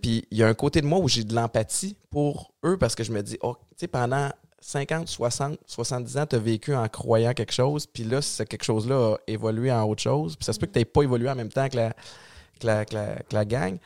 [0.00, 2.94] Puis il y a un côté de moi où j'ai de l'empathie pour eux parce
[2.94, 3.56] que je me dis, oh,
[3.92, 8.46] pendant 50, 60, 70 ans, tu as vécu en croyant quelque chose, puis là, c'est
[8.46, 11.02] quelque chose-là a évolué en autre chose, puis ça se peut que tu n'aies pas
[11.02, 13.78] évolué en même temps que la, que la, gang.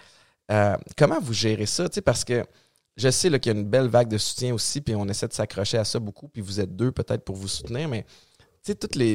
[0.50, 1.88] Euh, comment vous gérez ça?
[2.05, 2.46] Parce que
[3.00, 5.32] je sais qu'il y a une belle vague de soutien aussi, puis on essaie de
[5.32, 8.74] s'accrocher à ça beaucoup, puis vous êtes deux peut-être pour vous soutenir, mais tu sais,
[8.74, 9.14] toute les,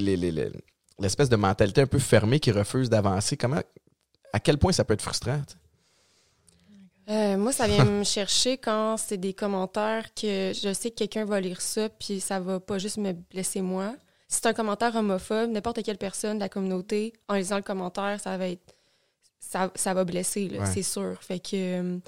[0.99, 3.61] l'espèce de mentalité un peu fermée qui refuse d'avancer, comment,
[4.33, 5.39] à quel point ça peut être frustrant?
[7.07, 11.25] Euh, moi, ça vient me chercher quand c'est des commentaires que je sais que quelqu'un
[11.25, 13.95] va lire ça, puis ça va pas juste me blesser moi.
[14.27, 18.19] Si c'est un commentaire homophobe, n'importe quelle personne de la communauté, en lisant le commentaire,
[18.19, 18.75] ça va être.
[19.39, 21.21] Ça, ça va blesser, c'est sûr.
[21.21, 21.99] Fait que.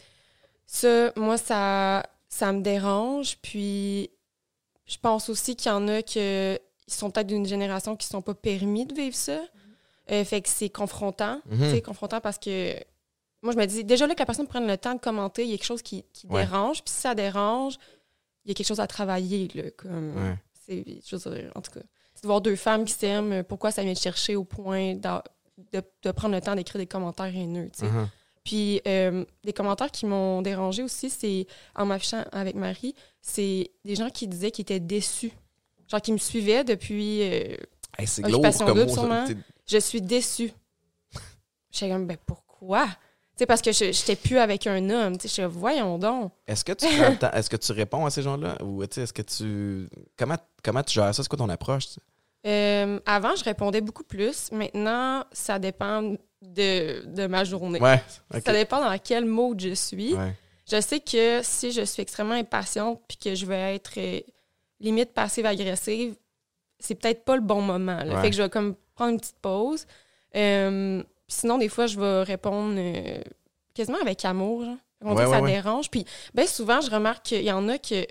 [0.83, 3.37] Euh, ça, moi, ça, ça me dérange.
[3.41, 4.09] Puis,
[4.85, 6.19] je pense aussi qu'il y en a qui
[6.87, 9.39] sont peut-être d'une génération qui ne sont pas permis de vivre ça.
[10.11, 11.41] Euh, fait que c'est confrontant.
[11.59, 12.75] C'est confrontant parce que
[13.43, 15.51] moi, je me dis, déjà là, que la personne prenne le temps de commenter, il
[15.51, 16.83] y a quelque chose qui, dérange.
[16.83, 17.77] Puis si ça dérange,
[18.45, 19.47] il y a quelque chose à travailler.
[19.53, 21.01] Là, comme, c'est,
[21.55, 21.81] en tout cas,
[22.13, 26.11] c'est de voir deux femmes qui s'aiment, pourquoi ça vient de chercher au point de,
[26.11, 27.69] prendre le temps d'écrire des commentaires haineux.
[27.73, 27.91] tu sais.
[28.47, 33.95] Puis euh, des commentaires qui m'ont dérangé aussi, c'est en m'affichant avec Marie, c'est des
[33.95, 35.33] gens qui disaient qu'ils étaient déçus.
[35.89, 37.57] Genre qui me suivaient depuis euh,
[38.05, 39.25] c'est sûrement.
[39.65, 40.53] Je suis déçue.
[41.71, 42.87] J'étais comme, ben pourquoi?
[43.35, 45.17] sais, parce que je n'étais plus avec un homme.
[45.21, 46.31] Je voyons donc.
[46.47, 48.63] Est-ce que tu est-ce que tu réponds à ces gens-là?
[48.63, 49.89] Ou est-ce que tu.
[50.17, 51.21] Comment, comment tu gères ça?
[51.21, 51.87] C'est quoi ton approche?
[52.45, 54.53] Euh, avant, je répondais beaucoup plus.
[54.53, 57.79] Maintenant, ça dépend de, ma journée.
[57.79, 60.15] Ça dépend dans quel mode je suis.
[60.69, 64.19] Je sais que si je suis extrêmement impatiente puis que je vais être euh,
[64.81, 66.15] limite passive-agressive,
[66.77, 67.99] c'est peut-être pas le bon moment.
[68.21, 69.87] Fait que je vais comme prendre une petite pause.
[70.35, 73.21] Euh, sinon, des fois, je vais répondre euh,
[73.73, 74.65] quasiment avec amour.
[75.01, 75.89] On que ça dérange.
[75.89, 78.05] Puis ben, souvent, je remarque qu'il y en a qui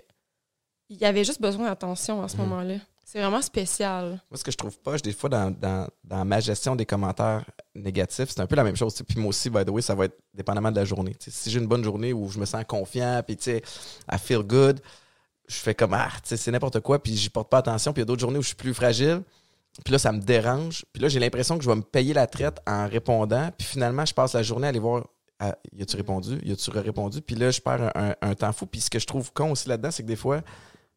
[0.89, 2.43] y avait juste besoin d'attention à ce mhm.
[2.45, 2.75] moment-là.
[3.09, 4.21] C'est vraiment spécial.
[4.29, 5.57] Moi, ce que je trouve pas, des fois, dans,
[6.03, 9.01] dans, ma gestion des commentaires négatifs, c'est un peu la même chose.
[9.07, 11.15] Puis moi aussi, by the way, ça va être dépendamment de la journée.
[11.21, 13.63] si j'ai une bonne journée où je me sens confiant, puis tu sais,
[14.11, 14.81] I feel good,
[15.47, 17.93] je fais comme, ah, c'est n'importe quoi, puis j'y porte pas attention.
[17.93, 19.23] Puis il y a d'autres journées où je suis plus fragile.
[19.85, 20.85] Puis là, ça me dérange.
[20.93, 23.51] Puis là, j'ai l'impression que je vais me payer la traite en répondant.
[23.57, 25.07] Puis finalement, je passe la journée à aller voir
[25.39, 26.41] ah, y a-tu répondu?
[26.43, 27.23] Y a-tu répondu?
[27.23, 28.67] Puis là, je perds un, un, temps fou.
[28.67, 30.41] Puis ce que je trouve con aussi là-dedans, c'est que des fois,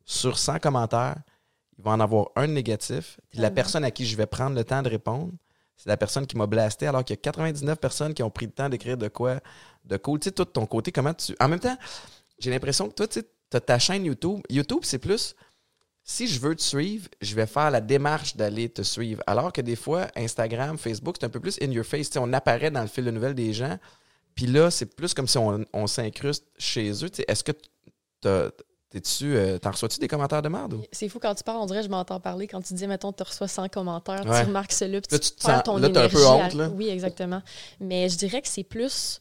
[0.05, 1.17] sur 100 commentaires,
[1.79, 3.19] il va en avoir un négatif.
[3.33, 5.31] la personne à qui je vais prendre le temps de répondre,
[5.77, 8.47] c'est la personne qui m'a blasté, alors qu'il y a 99 personnes qui ont pris
[8.47, 9.39] le temps d'écrire de quoi
[9.85, 10.19] de cool.
[10.19, 11.33] Tu sais, tout de ton côté, comment tu.
[11.39, 11.77] En même temps,
[12.37, 13.21] j'ai l'impression que toi, tu
[13.53, 14.41] as ta chaîne YouTube.
[14.49, 15.35] YouTube, c'est plus.
[16.03, 19.23] Si je veux te suivre, je vais faire la démarche d'aller te suivre.
[19.25, 22.09] Alors que des fois, Instagram, Facebook, c'est un peu plus in your face.
[22.17, 23.77] on apparaît dans le fil de nouvelles des gens.
[24.35, 27.09] Puis là, c'est plus comme si on, on s'incruste chez eux.
[27.25, 27.53] Est-ce que
[28.21, 28.51] tu as
[28.89, 30.81] T'es-tu, euh, t'en reçois-tu des commentaires de merde?
[30.91, 32.47] C'est fou quand tu parles, on dirait je m'entends parler.
[32.47, 35.77] Quand tu dis, mettons, tu reçois 100 commentaires, tu remarques celui, puis tu, perds ton
[35.77, 36.15] là, énergie.
[36.15, 36.69] un peu honte, là.
[36.69, 37.41] Oui, exactement.
[37.79, 39.19] Mais je dirais que c'est plus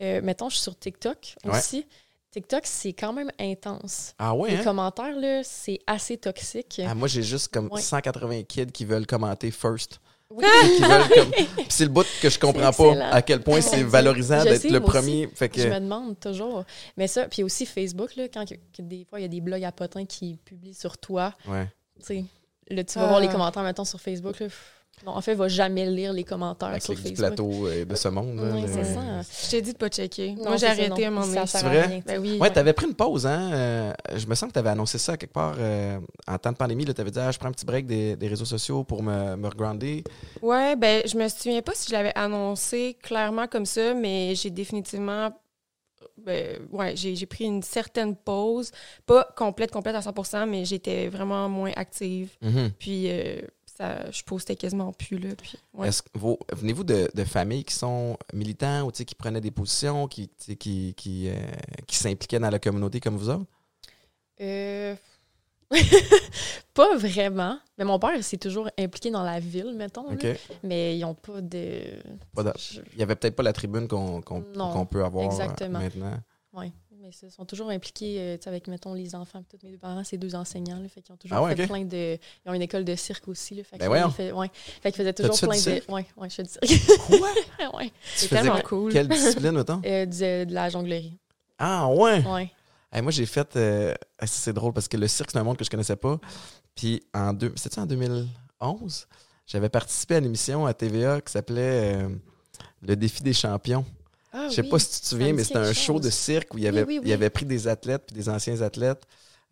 [0.00, 1.84] mettons, je suis sur TikTok aussi.
[2.30, 4.14] TikTok, c'est quand même intense.
[4.18, 4.50] Ah ouais?
[4.50, 4.64] Les hein?
[4.64, 6.80] commentaires, là, c'est assez toxique.
[6.86, 10.00] Ah, moi, j'ai juste comme 180 kids qui veulent commenter first.
[10.30, 10.44] Oui.
[11.70, 15.28] c'est le bout que je comprends pas à quel point c'est valorisant d'être le premier.
[15.34, 15.62] Fait que...
[15.62, 16.64] Je me demande toujours.
[16.96, 18.44] Mais ça, puis aussi Facebook, là, quand
[18.78, 21.32] des fois il y a des blogs à potins qui publient sur toi.
[21.46, 21.66] Ouais.
[22.00, 22.24] Tu sais,
[22.68, 24.38] là, tu vas voir les commentaires maintenant sur Facebook.
[24.40, 24.48] Là,
[25.06, 27.16] non, en fait, il va jamais lire les commentaires Avec sur Facebook.
[27.16, 28.40] plateau euh, de ce monde.
[28.54, 29.00] Oui, c'est ça.
[29.44, 30.34] Je t'ai dit de pas checker.
[30.36, 31.46] Moi, j'ai arrêté à un moment donné.
[31.46, 32.02] C'est vrai?
[32.06, 32.38] Ben oui.
[32.40, 33.50] Ouais, t'avais pris une pause, hein?
[33.52, 36.84] Euh, je me sens que t'avais annoncé ça quelque part euh, en temps de pandémie.
[36.84, 39.36] Tu avais dit, ah, je prends un petit break des, des réseaux sociaux pour me,
[39.36, 40.04] me regrander.
[40.42, 44.50] Ouais, ben, je me souviens pas si je l'avais annoncé clairement comme ça, mais j'ai
[44.50, 45.30] définitivement
[46.24, 48.72] ben, ouais, j'ai pris une certaine pause,
[49.06, 52.30] pas complète, complète à 100% mais j'étais vraiment moins active.
[52.42, 52.70] Mm-hmm.
[52.78, 53.08] Puis
[53.78, 55.18] je postais quasiment plus.
[55.18, 55.58] Là, puis,
[56.52, 61.34] venez-vous de, familles qui sont militants ou qui prenaient des positions, qui, qui, qui, euh,
[61.86, 63.46] qui s'impliquaient dans la communauté comme vous autres?
[64.40, 64.94] Euh...
[66.74, 67.58] pas vraiment.
[67.76, 70.06] Mais mon père s'est toujours impliqué dans la ville, mettons.
[70.62, 71.82] Mais ils n'ont pas de.
[72.38, 75.78] Il n'y avait peut-être pas la tribune qu'on peut avoir exactement.
[75.80, 76.18] maintenant.
[76.54, 76.72] Oui
[77.22, 79.42] ils sont toujours impliqués euh, avec, mettons, les enfants.
[79.48, 80.78] Tous mes deux parents, c'est deux enseignants.
[80.80, 82.18] Là, fait qu'ils ont toujours ah fait plein de.
[82.44, 83.54] Ils ont une école de cirque aussi.
[83.54, 84.50] Là, fait ben ouais.
[84.82, 85.82] Fait qu'ils faisaient toujours plein de.
[85.88, 87.00] Oui, ouais, je fais du cirque.
[87.06, 87.30] Quoi?
[87.78, 87.92] ouais.
[88.14, 88.92] C'est tellement cool.
[88.92, 89.80] Quelle discipline, mettons?
[89.84, 91.16] Euh, de, la jonglerie.
[91.58, 92.24] Ah, ouais?
[92.26, 93.02] Ouais.
[93.02, 93.56] moi, j'ai fait.
[93.56, 93.94] Euh,
[94.24, 96.18] c'est drôle parce que le cirque, c'est un monde que je connaissais pas.
[96.74, 99.06] Puis, en deux, c'était en 2011,
[99.46, 102.06] j'avais participé à une émission à TVA qui s'appelait
[102.82, 103.84] Le défi des champions.
[104.32, 106.58] Ah je sais pas si tu te souviens, mais c'était un show de cirque où
[106.58, 109.02] il avait, il avait pris des athlètes puis des anciens athlètes.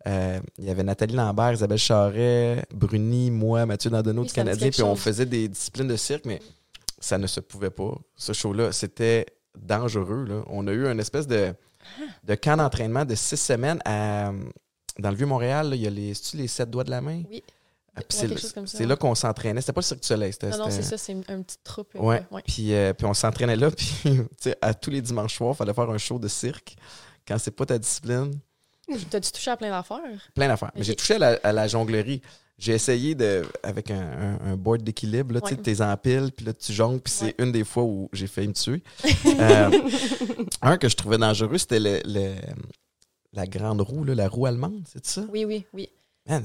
[0.05, 4.83] Euh, il y avait Nathalie Lambert, Isabelle Charret, Bruni, moi, Mathieu Dandonneau du Canadien, puis
[4.83, 6.39] on faisait des disciplines de cirque, mais
[6.99, 7.93] ça ne se pouvait pas.
[8.15, 9.25] Ce show-là, c'était
[9.57, 10.25] dangereux.
[10.25, 10.43] Là.
[10.47, 11.53] On a eu une espèce de,
[12.23, 14.31] de camp d'entraînement de six semaines à,
[14.99, 15.71] dans le Vieux-Montréal.
[15.73, 17.23] Il y a les, les sept doigts de la main?
[17.29, 17.43] Oui.
[17.97, 18.01] Ah,
[18.65, 19.61] c'est là qu'on s'entraînait.
[19.61, 20.33] C'était pas le Cirque du Soleil.
[20.43, 21.89] Non, non, c'est ça, c'est un petit troupe.
[21.95, 22.23] Euh, ouais.
[22.45, 23.71] Puis, euh, puis on s'entraînait là.
[23.71, 26.75] Puis à tous les dimanches soirs, il fallait faire un show de cirque.
[27.27, 28.39] Quand c'est pas ta discipline.
[29.09, 29.99] T'as-tu touché à plein d'affaires?
[30.33, 30.71] Plein d'affaires.
[30.75, 32.21] Mais j'ai touché à la, jonglerie.
[32.57, 36.73] J'ai essayé de, avec un, un, board d'équilibre, tu sais, tes empiles, puis là, tu
[36.73, 38.81] jongles, puis c'est une des fois où j'ai failli me tuer.
[39.39, 39.69] Euh,
[40.63, 42.35] un que je trouvais dangereux, c'était le,
[43.33, 45.23] la grande roue, la roue allemande, c'est ça?
[45.29, 45.89] Oui, oui, oui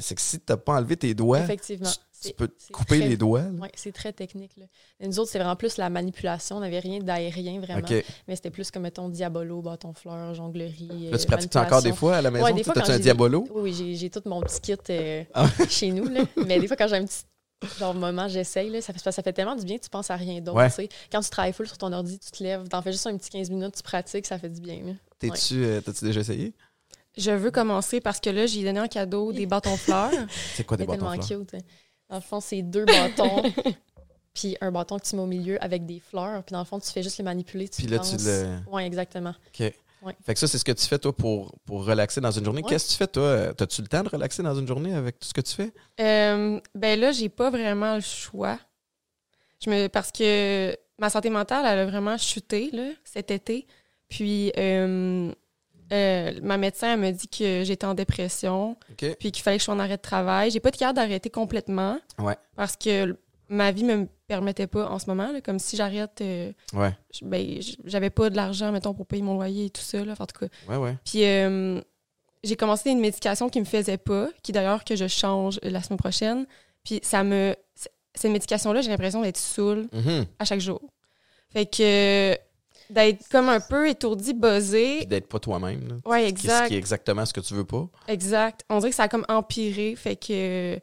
[0.00, 1.90] c'est que si tu n'as pas enlevé tes doigts, Effectivement.
[2.22, 3.46] Tu, peux couper les doigts.
[3.60, 4.52] Oui, c'est très technique.
[4.56, 4.66] Là.
[5.04, 6.58] nous autres, c'est vraiment plus la manipulation.
[6.58, 7.88] On n'avait rien d'aérien, vraiment.
[8.28, 11.10] Mais c'était plus comme, mettons, diabolo, bâton fleur, jonglerie.
[11.10, 12.44] Là, tu pratiques encore des fois à la maison?
[12.44, 13.44] Ouais, tu as un diabolo?
[13.50, 15.48] Oui, oui j'ai tout mon petit kit euh, ah.
[15.68, 16.08] chez nous.
[16.08, 16.22] Là.
[16.46, 17.24] Mais des fois, quand j'ai un petit
[17.78, 18.80] genre moment, j'essaye.
[18.82, 20.60] Ça fait, ça fait tellement du bien que tu penses à rien d'autre.
[21.10, 23.30] Quand tu travailles full sur ton ordi, tu te lèves, t'en fais juste un petit
[23.30, 24.96] 15 minutes, tu pratiques, ça fait du bien.
[25.18, 26.54] T'es-tu, euh, T'as-tu déjà essayé?
[27.16, 30.10] Je veux commencer parce que là, j'ai donné en cadeau des bâtons fleurs.
[30.54, 31.26] C'est quoi des bâtons fleurs?
[31.26, 31.54] tellement cute.
[31.54, 31.66] Hein.
[32.08, 33.42] Dans le fond, c'est deux bâtons,
[34.34, 36.42] puis un bâton que tu mets au milieu avec des fleurs.
[36.42, 37.70] Puis dans le fond, tu fais juste les manipuler.
[37.70, 38.58] Tu puis là, tu le.
[38.70, 39.34] Oui, exactement.
[39.48, 39.72] OK.
[40.24, 42.62] Fait que ça, c'est ce que tu fais, toi, pour, pour relaxer dans une journée.
[42.62, 43.54] Qu'est-ce que tu fais, toi?
[43.58, 45.72] As-tu le temps de relaxer dans une journée avec tout ce que tu fais?
[46.00, 48.58] Euh, ben là, j'ai pas vraiment le choix.
[49.64, 53.66] Je me, parce que ma santé mentale, elle a vraiment chuté là, cet été.
[54.08, 55.32] Puis, euh,
[55.92, 59.74] euh, ma médecin m'a dit que j'étais en dépression, puis qu'il fallait que je sois
[59.74, 60.50] en arrêt de travail.
[60.50, 61.98] J'ai pas de carte d'arrêter complètement,
[62.56, 63.16] parce que
[63.48, 65.28] ma vie me permettait pas en ce moment.
[65.44, 66.52] comme si j'arrête, euh,
[67.22, 69.98] ben, j'avais pas de l'argent, mettons, pour payer mon loyer et tout ça.
[70.00, 70.46] en tout cas.
[71.04, 71.80] Puis euh,
[72.42, 75.98] j'ai commencé une médication qui me faisait pas, qui d'ailleurs que je change la semaine
[75.98, 76.46] prochaine.
[76.84, 77.54] Puis ça me,
[78.14, 80.26] cette médication-là, j'ai l'impression d'être saoule mm-hmm.
[80.38, 80.80] à chaque jour.
[81.50, 82.36] Fait que
[82.92, 85.04] d'être comme un peu étourdi, buzzé.
[85.06, 86.00] D'être pas toi-même.
[86.04, 86.64] Oui, exact.
[86.64, 87.88] Ce qui est exactement ce que tu veux pas?
[88.08, 88.64] Exact.
[88.68, 89.96] On dirait que ça a comme empiré.
[89.96, 90.78] Fait que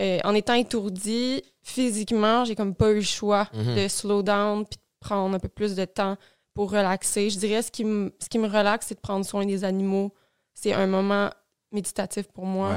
[0.00, 3.74] euh, en étant étourdi, physiquement, j'ai comme pas eu le choix mhm.
[3.74, 6.16] de slow down puis de prendre un peu plus de temps
[6.54, 7.30] pour relaxer.
[7.30, 10.14] Je dirais ce qui me, ce qui me relaxe, c'est de prendre soin des animaux.
[10.54, 11.30] C'est un moment
[11.72, 12.76] méditatif pour moi.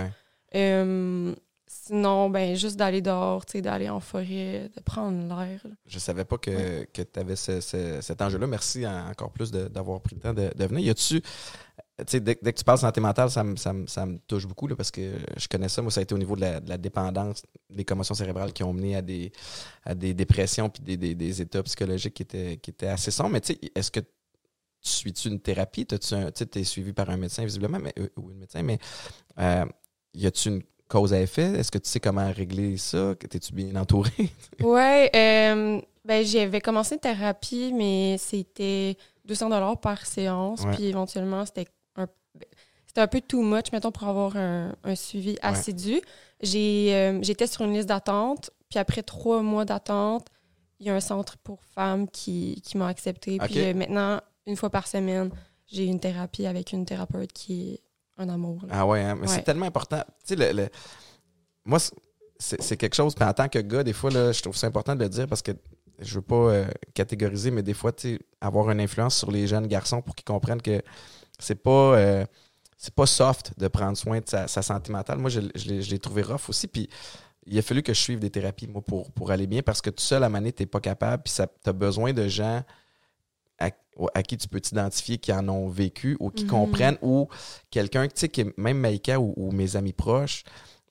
[0.55, 1.33] Euh,
[1.73, 5.65] Sinon, ben juste d'aller dehors, d'aller en forêt, de prendre l'air.
[5.85, 8.45] Je savais pas que, que tu avais cet enjeu-là.
[8.45, 10.87] Merci encore plus d'avoir pris le temps de, venir.
[10.87, 11.21] Y a-tu.
[12.05, 14.91] Dès, dès, que tu parles santé mentale, ça me, ça me, touche beaucoup là, parce
[14.91, 15.81] que je connais ça.
[15.81, 18.97] Moi, ça a été au niveau de la, dépendance, des commotions cérébrales qui ont mené
[18.97, 19.31] à des,
[19.85, 23.29] à des dépressions puis des, des, des états psychologiques qui étaient, qui étaient assez sombres.
[23.29, 23.41] Mais
[23.75, 24.07] est-ce que tu
[24.81, 25.85] suis-tu une thérapie?
[25.85, 28.77] Tu es suivi par un médecin, visiblement, mais, euh, ou une médecin, mais
[29.39, 29.65] euh,
[30.13, 31.53] y a-tu une cause à effet?
[31.57, 33.15] Est-ce que tu sais comment régler ça?
[33.15, 34.11] T'es-tu bien entouré?
[34.59, 35.07] oui.
[35.15, 40.63] Euh, ben, j'avais commencé une thérapie, mais c'était 200 dollars par séance.
[40.73, 42.07] Puis éventuellement, c'était un,
[42.85, 46.01] c'était un peu too much, mettons, pour avoir un, suivi assidu.
[46.41, 48.51] J'ai, euh, j'étais sur une liste d'attente.
[48.69, 50.27] Puis après trois mois d'attente,
[50.79, 53.37] il y a un centre pour femmes qui, qui m'a accepté.
[53.37, 55.29] Puis euh, maintenant, une fois par semaine,
[55.67, 57.79] j'ai une thérapie avec une thérapeute qui
[58.21, 58.65] un amour.
[58.69, 60.03] Ah ouais, hein, mais c'est tellement important.
[60.25, 60.69] Tu sais, le,
[61.65, 61.79] moi,
[62.39, 64.95] c'est quelque chose, puis en tant que gars, des fois, là, je trouve ça important
[64.95, 65.51] de le dire parce que
[65.99, 69.45] je veux pas euh, catégoriser, mais des fois, tu sais, avoir une influence sur les
[69.47, 70.81] jeunes garçons pour qu'ils comprennent que
[71.39, 71.95] c'est pas.
[71.97, 72.25] Euh,
[72.77, 75.19] c'est pas soft de prendre soin de sa, santé mentale.
[75.19, 76.67] Moi, je, l'ai trouvé rough aussi.
[76.67, 76.89] Puis
[77.45, 79.91] il a fallu que je suive des thérapies, moi, pour, pour aller bien, parce que
[79.91, 82.63] tout seul, à Mané, tu n'es pas capable, puis tu as besoin de gens
[84.13, 86.49] à, qui tu peux t'identifier, qui en ont vécu ou qui mhm.
[86.49, 87.27] comprennent, ou
[87.69, 90.43] quelqu'un, tu sais, qui même Maïka ou, mes amis proches,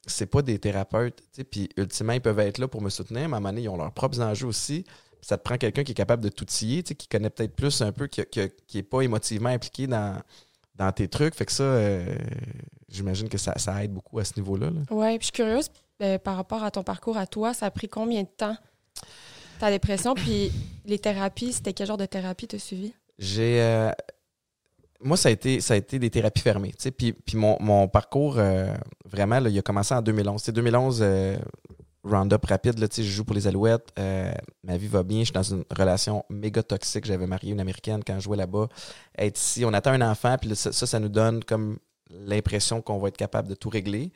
[0.07, 3.29] c'est pas des thérapeutes, tu sais, puis ultimement, ils peuvent être là pour me soutenir,
[3.29, 4.85] mais à un moment donné, ils ont leurs propres enjeux aussi.
[5.21, 7.83] Ça te prend quelqu'un qui est capable de t'outiller, tu sais, qui connaît peut-être plus
[7.83, 8.23] un peu, qui,
[8.67, 10.19] qui, est pas émotivement impliqué dans,
[10.77, 11.35] dans tes trucs.
[11.35, 12.17] Fait que ça, euh,
[12.89, 14.71] j'imagine que ça, aide beaucoup à ce niveau-là.
[14.91, 17.71] Oui, puis je suis curieuse, ben, par rapport à ton parcours à toi, ça a
[17.71, 18.57] pris combien de temps?
[19.61, 20.15] Ta dépression?
[20.15, 20.51] Puis
[20.87, 22.93] les thérapies, c'était quel genre de thérapie tu as suivi?
[23.19, 23.61] J'ai.
[23.61, 23.93] Euh,
[25.03, 26.75] moi, ça a, été, ça a été des thérapies fermées.
[26.97, 30.43] Puis, puis mon, parcours, euh, vraiment, il a commencé en 2011.
[30.43, 31.39] C'est 2011, euh,
[32.05, 32.79] round-up rapide.
[32.79, 33.93] Là, je joue pour les Alouettes.
[33.97, 35.21] ma vie va bien.
[35.21, 37.07] Je suis dans une relation méga toxique.
[37.07, 38.69] J'avais marié une Américaine quand je jouais là-bas.
[39.17, 40.37] Être ici, on attend un enfant.
[40.39, 41.79] Puis ça, ça, nous donne comme
[42.11, 44.13] l'impression qu'on va être capable de tout régler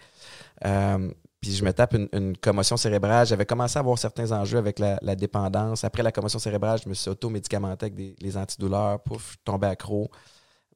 [1.45, 3.27] puis je me tape une, commotion cérébrale.
[3.27, 5.85] J'avais commencé à avoir certains enjeux avec la, dépendance.
[5.85, 9.03] Après la commotion cérébrale, je me suis auto-médicamenté avec des, les antidouleurs.
[9.03, 10.11] Pouf, je tombais accro.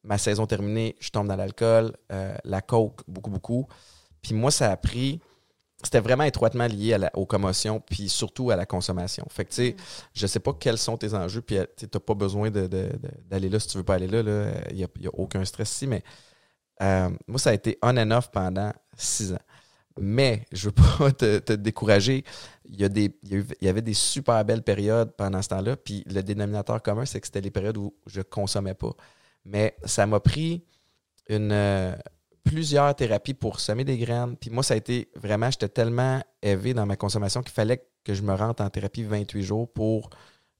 [0.05, 3.67] Ma saison terminée, je tombe dans l'alcool, euh, la coke, beaucoup, beaucoup.
[4.21, 5.21] Puis moi, ça a pris.
[5.83, 9.25] C'était vraiment étroitement lié aux commotions, puis surtout à la consommation.
[9.31, 9.77] Fait que, tu sais,
[10.13, 13.69] je sais pas quels sont tes enjeux, puis tu n'as pas besoin d'aller là si
[13.69, 14.21] tu veux pas aller là.
[14.71, 16.03] Il n'y a, aucun stress ici, mais
[16.83, 19.39] euh, moi, ça a été on and off pendant six ans.
[20.01, 22.25] Mais je ne veux pas te, décourager.
[22.65, 25.77] Il y, a des, il y avait des super belles périodes pendant ce temps-là.
[25.77, 28.93] Puis le dénominateur commun, c'est que c'était les périodes où je ne consommais pas.
[29.45, 30.65] Mais ça m'a pris
[31.29, 31.95] une, euh,
[32.49, 34.37] plusieurs thérapies pour semer des graines.
[34.37, 38.15] Puis moi, ça a été vraiment, j'étais tellement élevé dans ma consommation qu'il fallait que
[38.15, 40.11] je me rentre en thérapie 28 jours pour,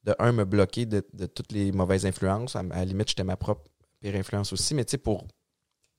[0.05, 2.57] de un, me bloquer de, toutes les mauvaises influences.
[2.57, 3.71] À, la limite, j'étais ma propre
[4.01, 4.75] pire influence aussi.
[4.75, 5.27] Mais tu sais, pour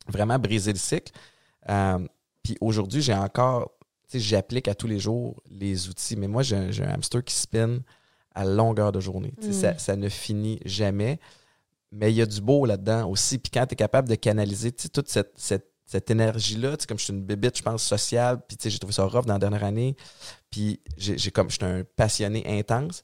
[0.08, 1.12] vraiment briser le cycle.
[1.69, 1.99] Euh,
[2.49, 3.71] puis aujourd'hui, j'ai encore,
[4.09, 7.35] tu sais, j'applique à tous les jours les outils, mais moi, j'ai un, hamster qui
[7.35, 7.77] spin
[8.33, 9.35] à longueur de journée.
[9.51, 9.77] Ça, mm.
[9.77, 11.19] ça, ne finit jamais.
[11.91, 13.38] Mais il y a du beau là-dedans aussi.
[13.38, 17.13] Puis quand tu es capable de canaliser toute cette, cette, cette énergie-là, comme je suis
[17.13, 19.95] une bébite, je pense, sociale, puis j'ai trouvé ça rough dans la dernière année,
[20.49, 23.03] puis j'ai comme, je suis un passionné intense.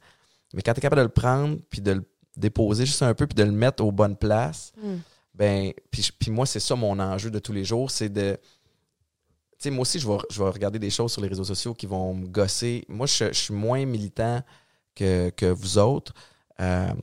[0.56, 3.28] Mais quand tu es capable de le prendre, puis de le déposer juste un peu,
[3.28, 4.96] puis de le mettre aux bonnes places, mm.
[5.36, 8.40] ben, puis, puis moi, c'est ça mon enjeu de tous les jours, c'est de
[9.66, 12.14] moi aussi, je vais, je vais regarder des choses sur les réseaux sociaux qui vont
[12.14, 12.86] me gosser.
[12.88, 14.42] Moi, je, suis moins militant
[14.96, 16.14] que, vous autres.
[16.60, 16.94] Euh,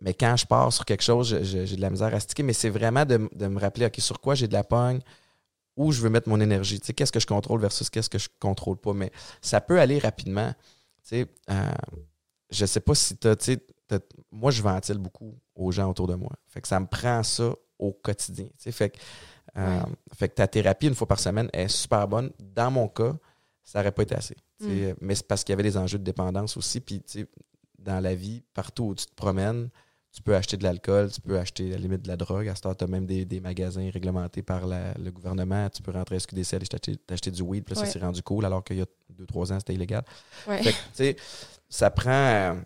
[0.00, 2.44] mais quand je pars sur quelque chose, j'ai de la misère à sticker.
[2.44, 5.00] Mais c'est vraiment de, me rappeler, OK, sur quoi j'ai de la pogne,
[5.76, 6.80] où je veux mettre mon énergie.
[6.80, 8.92] Tu sais, qu'est-ce que je contrôle versus qu'est-ce que je contrôle pas.
[8.92, 10.52] Mais ça peut aller rapidement.
[11.02, 11.72] Tu sais, euh,
[12.50, 13.58] je sais pas si tu as,
[14.30, 16.32] moi, je ventile beaucoup aux gens autour de moi.
[16.48, 18.46] Fait que ça me prend ça au quotidien.
[18.46, 18.98] Tu sais, fait que
[19.56, 19.80] euh,
[20.14, 22.30] fait que ta thérapie, une fois par semaine, est super bonne.
[22.38, 23.14] Dans mon cas,
[23.62, 24.36] ça n'aurait pas été assez.
[24.60, 24.92] Mm.
[25.00, 26.80] Mais c'est parce qu'il y avait des enjeux de dépendance aussi.
[26.80, 27.02] Puis,
[27.78, 29.68] dans la vie, partout où tu te promènes,
[30.12, 32.46] tu peux acheter de l'alcool, tu peux acheter à la limite de la drogue.
[32.48, 35.68] À ce temps, tu as même des, magasins réglementés par le gouvernement.
[35.70, 37.64] Tu peux rentrer à SQDC et t'acheter du weed.
[37.64, 40.04] Puis là, ça s'est rendu cool, alors qu'il y a deux, trois ans, c'était illégal.
[40.46, 41.20] Fait que,
[41.68, 42.58] ça prend.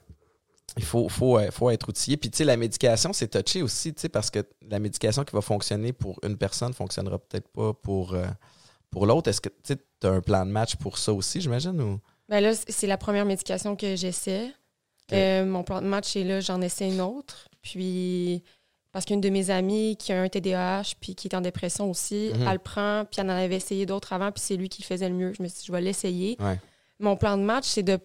[0.76, 2.16] Il faut, faut, euh, faut être outillé.
[2.16, 5.34] Puis, tu sais, la médication, c'est touché aussi, tu sais, parce que la médication qui
[5.34, 8.26] va fonctionner pour une personne ne fonctionnera peut-être pas pour, euh,
[8.90, 9.30] pour l'autre.
[9.30, 11.80] Est-ce que tu as un plan de match pour ça aussi, j'imagine?
[11.80, 11.98] Ou?
[12.28, 14.52] Ben là, c'est la première médication que j'essaie.
[15.12, 17.48] Euh, mon plan de match, c'est là, j'en essaie une autre.
[17.62, 18.42] Puis,
[18.92, 22.32] parce qu'une de mes amies qui a un TDAH puis qui est en dépression aussi,
[22.34, 22.42] mhm.
[22.42, 24.86] elle le prend, puis elle en avait essayé d'autres avant, puis c'est lui qui le
[24.86, 25.32] faisait le mieux.
[25.32, 26.36] Je me suis dit, je vais l'essayer.
[26.98, 27.98] Mon plan de match, c'est de.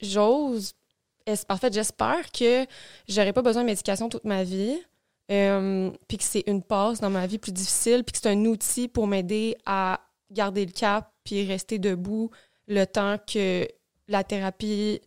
[0.00, 0.72] J'ose
[1.48, 2.66] en fait, j'espère que
[3.08, 4.78] j'aurai pas besoin de médication toute ma vie.
[5.30, 8.44] Euh, puis que c'est une passe dans ma vie plus difficile, puis que c'est un
[8.46, 10.00] outil pour m'aider à
[10.32, 12.30] garder le cap, puis rester debout
[12.66, 13.68] le temps que
[14.08, 15.00] la thérapie,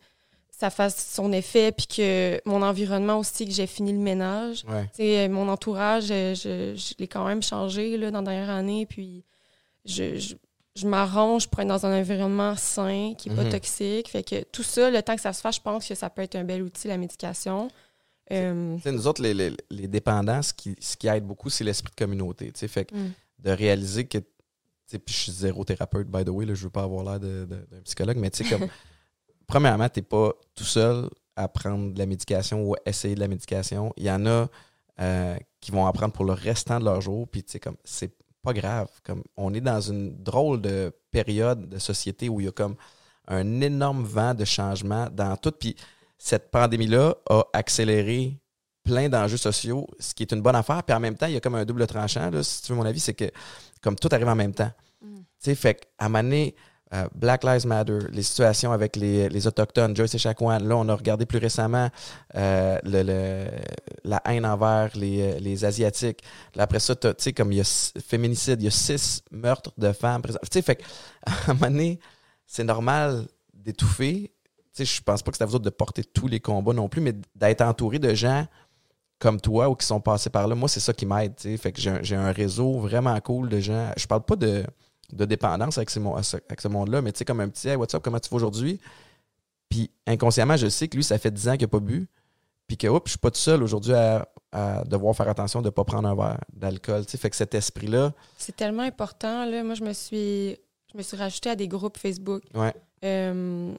[0.50, 4.64] ça fasse son effet, puis que mon environnement aussi, que j'ai fini le ménage.
[4.98, 5.28] Ouais.
[5.28, 9.26] Mon entourage, je, je, l'ai quand même changé là, dans la dernière année, puis
[9.84, 10.36] je,
[10.76, 13.52] je m'arrange pour être dans un environnement sain, qui n'est pas mhm.
[13.52, 14.10] toxique.
[14.10, 16.22] Fait que tout ça, le temps que ça se fasse, je pense que ça peut
[16.22, 17.70] être un bel outil, la médication.
[18.32, 21.91] Euh, nous autres, les, les, les dépendants, ce qui, ce qui aide beaucoup, c'est l'esprit
[21.91, 22.52] de communauté.
[22.56, 23.12] Fait que Mm.
[23.39, 24.18] de réaliser que.
[24.88, 27.82] Puis je suis zéro thérapeute, by the way, là, je veux pas avoir l'air d'un
[27.84, 28.68] psychologue, mais tu sais, comme.
[29.47, 33.20] premièrement, tu n'es pas tout seul à prendre de la médication ou à essayer de
[33.20, 33.91] la médication.
[33.97, 34.47] Il y en a
[35.02, 37.78] euh, qui vont en prendre pour le restant de leur jour, puis tu sais, comme,
[37.84, 38.14] c'est
[38.44, 38.89] pas grave.
[39.04, 42.76] Comme, on est dans une drôle de période de société où il y a comme
[43.28, 45.52] un énorme vent de changement dans tout.
[45.52, 45.76] Puis
[46.18, 48.38] cette pandémie-là a accéléré
[48.84, 50.84] plein d'enjeux sociaux, ce qui est une bonne affaire.
[50.84, 52.78] Puis en même temps, il y a comme un double tranchant, là, si tu veux
[52.78, 53.32] mon avis, c'est que
[53.82, 54.72] comme tout arrive en même temps.
[55.02, 55.16] Mm.
[55.18, 56.56] Tu sais, fait qu'à un moment donné,
[56.94, 60.96] euh, Black Lives Matter, les situations avec les, les Autochtones, Joyce Echaquan, là, on a
[60.96, 61.90] regardé plus récemment
[62.36, 62.78] euh,
[64.04, 66.22] la haine envers les, les Asiatiques.
[66.58, 69.92] Après ça, tu sais, comme il y a féminicide, il y a six meurtres de
[69.92, 70.22] femmes.
[70.24, 70.86] Tu sais, fait qu'à
[71.48, 72.00] un moment donné,
[72.46, 74.32] c'est normal d'étouffer.
[74.76, 76.74] Tu sais, je pense pas que c'est à vous autres de porter tous les combats
[76.74, 78.46] non plus, mais d'être entouré de gens
[79.18, 81.36] comme toi ou qui sont passés par là, moi, c'est ça qui m'aide.
[81.38, 81.58] tu sais.
[81.58, 83.92] Fait que j'ai un, un réseau vraiment cool de gens.
[83.98, 84.66] Je parle pas de,
[85.14, 87.76] de dépendance avec, ces mon- avec ce monde-là, mais tu sais, comme un petit Hey,
[87.76, 88.80] what's up, comment tu vas aujourd'hui?
[89.70, 92.07] Puis inconsciemment, je sais que lui, ça fait 10 ans qu'il n'a pas bu.
[92.68, 95.66] Puis que, oups, je suis pas tout seul aujourd'hui à, à devoir faire attention de
[95.68, 97.05] ne pas prendre un verre d'alcool.
[97.05, 97.18] tu sais.
[97.18, 99.45] Fait que cet esprit-là, C'est tellement important.
[99.45, 99.64] Là.
[99.64, 100.57] Moi, je me suis
[100.91, 102.72] je me suis rajoutée à des groupes Facebook ouais,
[103.03, 103.74] euh,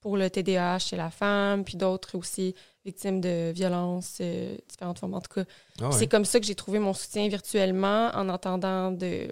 [0.00, 2.54] pour le TDAH chez la femme, puis d'autres aussi
[2.84, 5.44] victimes de violences, euh, différentes formes en tout cas.
[5.80, 5.92] Ah ouais.
[5.92, 9.28] C'est comme ça que j'ai trouvé mon soutien virtuellement en attendant de,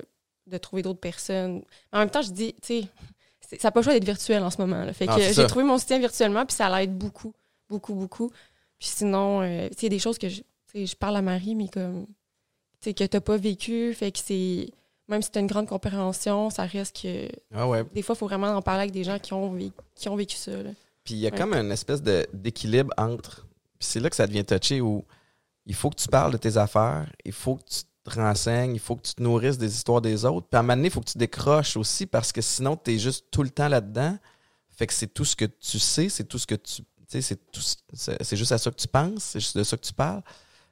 [0.47, 1.63] de trouver d'autres personnes.
[1.93, 2.89] En même temps, je dis, tu sais,
[3.59, 4.85] ça n'a pas le choix d'être virtuel en ce moment.
[4.85, 4.93] Là.
[4.93, 7.33] Fait Ah, que j'ai trouvé mon soutien virtuellement, puis ça l'aide beaucoup,
[7.69, 8.31] beaucoup, beaucoup.
[8.79, 10.43] Puis sinon, euh, tu sais, il y a des choses que je,
[10.75, 12.07] je parle à Marie, mais comme,
[12.81, 14.69] tu sais, que tu n'as pas vécu, fait que c'est.
[15.07, 17.29] Même si tu as une grande compréhension, ça reste que.
[17.55, 17.85] Ah ouais.
[17.95, 20.17] Des fois, il faut vraiment en parler avec des gens qui ont, vé- qui ont
[20.17, 20.51] vécu ça.
[20.63, 20.71] là.
[21.05, 21.37] Puis il y a Ouais.
[21.39, 23.47] comme une espèce d'équilibre entre.
[23.79, 25.05] Puis c'est là que ça devient touché où
[25.67, 28.81] il faut que tu parles de tes affaires, il faut que tu te renseignes, il
[28.81, 30.47] faut que tu te nourrisses des histoires des autres.
[30.51, 32.95] Puis à un moment donné, il faut que tu décroches aussi parce que sinon, tu
[32.95, 34.17] es juste tout le temps là-dedans.
[34.71, 36.83] Fait que c'est tout ce que tu sais, c'est tout ce que tu.
[36.83, 37.77] Tu sais, c'est tout ce-
[38.21, 40.23] c'est juste à ça que tu penses, c'est juste de ça que tu parles.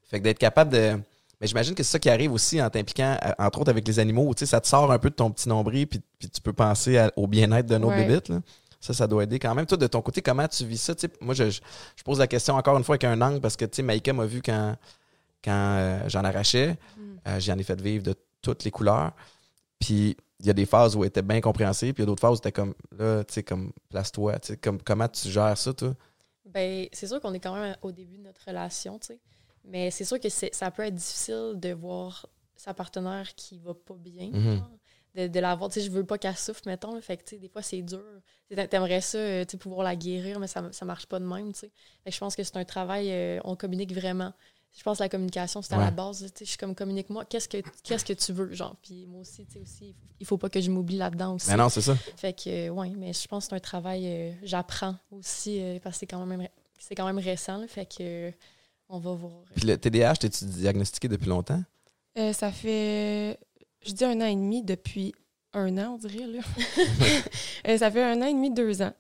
[0.04, 0.98] Fait que d'être capable de.
[1.40, 4.32] Mais j'imagine que c'est ça qui arrive aussi en t'impliquant, entre autres avec les animaux.
[4.34, 6.52] Tu sais, ça te sort un peu de ton petit nombril, puis, puis tu peux
[6.52, 8.06] penser à- au bien-être de nos Ouais.
[8.06, 8.28] bébites.
[8.28, 8.40] Là.
[8.80, 9.66] Ça, ça doit aider quand même.
[9.66, 10.94] Toi, de ton côté, comment tu vis ça?
[10.94, 11.60] Tu sais, moi, je, je,
[11.96, 14.12] je pose la question encore une fois avec un angle parce que, tu sais, Maïka
[14.12, 14.76] m'a vu quand,
[15.44, 16.76] quand euh, j'en arrachais.
[16.96, 17.00] Mm.
[17.28, 19.12] Euh, j'en ai fait vivre de toutes les couleurs.
[19.78, 22.10] Puis, il y a des phases où elle était bien compréhensible, puis il y a
[22.10, 24.38] d'autres phases où c'était comme, là, tu sais, comme, place-toi.
[24.40, 25.94] Tu sais, comme, comment tu gères ça, toi?
[26.44, 29.20] Ben, c'est sûr qu'on est quand même au début de notre relation, tu sais.
[29.64, 32.26] Mais c'est sûr que ça peut être difficile de voir
[32.56, 34.30] sa partenaire qui va pas bien.
[34.32, 34.56] Mhm.
[34.58, 34.70] genre,
[35.14, 36.94] De, de la voir, tu sais, je veux pas qu'elle souffre, mettons.
[36.94, 37.00] là.
[37.00, 38.02] fait que, tu sais, des fois, c'est dur.
[38.70, 41.52] T'aimerais ça, euh, tu sais, pouvoir la guérir, mais ça, ça marche pas de même,
[41.52, 41.70] tu sais.
[42.02, 44.32] Fait que je pense que c'est un travail, euh, on communique vraiment.
[44.76, 45.84] Je pense que la communication, c'est à Ouais.
[45.84, 46.18] la base.
[46.20, 48.74] tu sais, Je suis comme, communique-moi, qu'est-ce que, qu'est-ce que tu veux, genre.
[48.82, 51.50] Puis moi aussi, tu sais, aussi, il faut pas que je m'oublie là-dedans aussi.
[51.50, 51.94] Mais non, c'est ça.
[52.16, 55.78] Fait que, euh, ouais, mais je pense que c'est un travail, euh, j'apprends aussi, euh,
[55.82, 56.48] parce que c'est quand même,
[56.78, 58.30] c'est quand même récent, là, fait que, euh,
[58.88, 59.42] on va voir.
[59.54, 61.62] Puis le TDAH, t'es-tu diagnostiqué depuis longtemps?
[62.18, 63.38] Euh, ça fait,
[63.84, 65.14] je dis un an et demi depuis
[65.54, 66.26] un an, on dirait.
[66.26, 66.40] Là.
[67.68, 68.92] Euh, ça fait un an et demi, deux ans.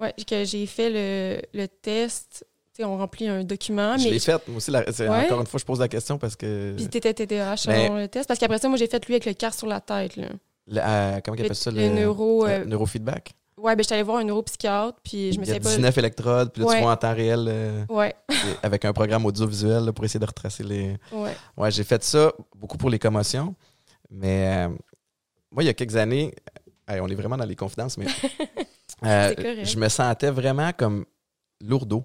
[0.00, 2.44] Ouais, que j'ai fait le, le test.
[2.78, 3.96] Tu on remplit un document.
[3.98, 4.40] je mais l'ai fait.
[4.46, 5.24] Moi aussi, la- c'est- Ouais.
[5.24, 6.74] encore une fois, je pose la question parce que.
[6.76, 8.28] Puis t'étais TDAH Mais- le test.
[8.28, 10.14] Parce qu'après ça, moi, j'ai fait lui avec le quart sur la tête.
[10.16, 10.28] Là.
[10.68, 11.70] Le- euh, comment il Le, appelle ça?
[11.72, 12.46] le neuro.
[12.46, 13.32] euh, euh, neurofeedback?
[13.56, 15.00] ouais, ben, je suis allée voir un neuropsychiatre.
[15.02, 15.70] Puis je me sais pas.
[15.70, 16.82] 19 électrodes, puis là, tu Ouais.
[16.82, 18.14] vois en temps réel euh, Ouais,
[18.62, 20.96] avec un programme audiovisuel là, pour essayer de retracer les.
[21.10, 21.32] ouais.
[21.56, 23.56] Ouais, j'ai fait ça beaucoup pour les commotions.
[24.08, 24.68] Mais
[25.50, 26.32] moi, il y a quelques années,
[26.86, 28.06] hey, on est vraiment dans les confidences, mais
[29.02, 31.04] je me sentais vraiment comme
[31.60, 32.04] lourdeau.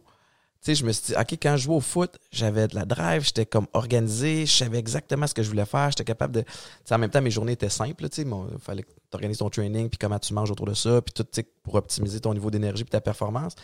[0.63, 3.25] Sais, je me suis dit, OK, quand je jouais au foot, j'avais de la drive,
[3.25, 6.41] j'étais comme organisé, je savais exactement ce que je voulais faire, j'étais capable de.
[6.41, 6.47] Tu
[6.85, 9.39] sais, en même temps, mes journées étaient simples, tu sais, il fallait que tu organises
[9.39, 11.27] ton training, puis comment tu manges autour de ça, puis tout,
[11.63, 13.55] pour optimiser ton niveau d'énergie puis ta performance.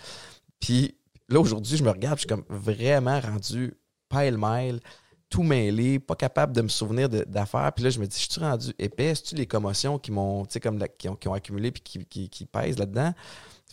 [0.60, 0.94] Puis
[1.30, 3.74] là, aujourd'hui, je me regarde, je suis comme vraiment rendu
[4.10, 4.82] pile-mile,
[5.30, 7.72] tout mêlé, pas capable de me souvenir d'affaires.
[7.74, 9.06] Puis là, je me dis, je suis rendu épais?
[9.06, 12.46] Est-ce les commotions qui m'ont, comme qui, ont, qui ont accumulé puis qui, qui, qui
[12.46, 13.14] pèsent là-dedans?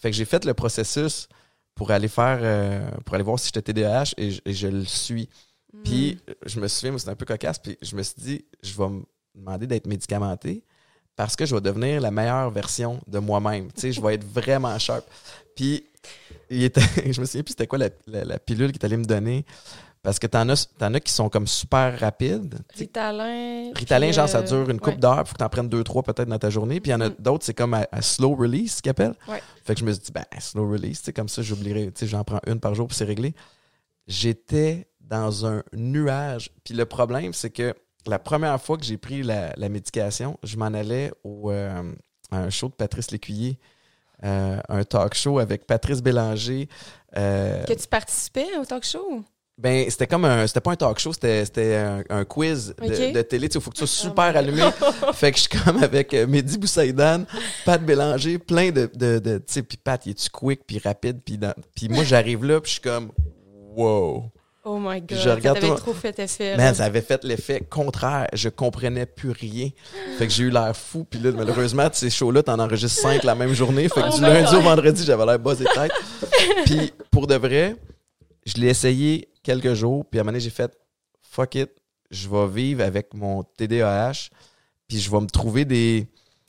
[0.00, 1.28] Fait que j'ai fait le processus
[1.76, 4.84] pour aller faire, euh, pour aller voir si j'étais TDAH et je, et je le
[4.84, 5.28] suis.
[5.84, 6.32] Puis Mm.
[6.46, 8.88] je me souviens, moi, c'était un peu cocasse, puis je me suis dit, je vais
[8.88, 9.02] me
[9.34, 10.64] demander d'être médicamenté
[11.14, 13.70] parce que je vais devenir la meilleure version de moi-même.
[13.72, 15.04] Tu sais, je vais être vraiment sharp.
[15.54, 15.84] Puis
[16.50, 16.80] il était,
[17.12, 19.44] je me souviens plus c'était quoi la, la- la pilule qu'il allait me donner.
[20.06, 22.60] Parce que t'en as, t'en as qui sont comme super rapides.
[22.76, 23.72] Ritalin.
[23.74, 25.00] Ritalin, genre, ça euh, dure une coupe ouais.
[25.00, 26.80] d'heures, il faut que t'en prennes deux, trois peut-être dans ta journée.
[26.80, 27.16] Puis il y en a Mhm.
[27.18, 29.16] d'autres, c'est comme à, à slow release, ce qu'ils appellent.
[29.26, 29.42] Ouais.
[29.64, 31.92] Fait que je me suis dit, ben, slow release, tu sais, comme ça, j'oublierai, tu
[31.96, 33.34] sais, j'en prends une par jour, puis c'est réglé.
[34.06, 36.50] j'étais dans un nuage.
[36.62, 37.74] Puis le problème, c'est que
[38.06, 41.82] la première fois que j'ai pris la, médication, je m'en allais au, euh,
[42.30, 43.58] à un show de Patrice Lécuyer.
[44.24, 46.68] Euh, un talk show avec Patrice Bélanger.
[47.16, 49.24] Euh, que tu participais au talk show?
[49.58, 50.46] Ben, c'était comme un.
[50.46, 51.76] C'était pas un talk show, c'était
[52.10, 53.48] un, quiz de, télé.
[53.52, 54.62] Il faut que tu sois super oh allumé.
[55.14, 57.24] fait que je suis comme avec Mehdi Boussaïdan,
[57.64, 58.90] Pat Bélanger, plein de.
[58.94, 61.38] de, de tu sais, puis Pat, il est-tu quick, puis rapide, puis
[61.74, 63.12] puis moi, j'arrive là, puis je suis comme.
[63.74, 64.30] Wow!
[64.68, 66.56] Oh my god, je regarde ça avait trop fait effet.
[66.56, 68.26] Man, ça avait fait l'effet contraire.
[68.32, 69.68] Je comprenais plus rien.
[70.18, 71.06] Fait que j'ai eu l'air fou.
[71.08, 73.88] Puis là, malheureusement, ces shows-là, t'en enregistres cinq la même journée.
[73.88, 75.92] Fait que oh du lundi au vendredi, j'avais l'air buzzé tête.
[76.64, 77.76] puis pour de vrai,
[78.44, 80.04] je l'ai essayé quelques jours.
[80.04, 80.76] Puis à un moment donné, j'ai fait
[81.22, 81.70] fuck it,
[82.10, 84.30] je vais vivre avec mon TDAH.
[84.88, 86.08] Puis je vais me trouver des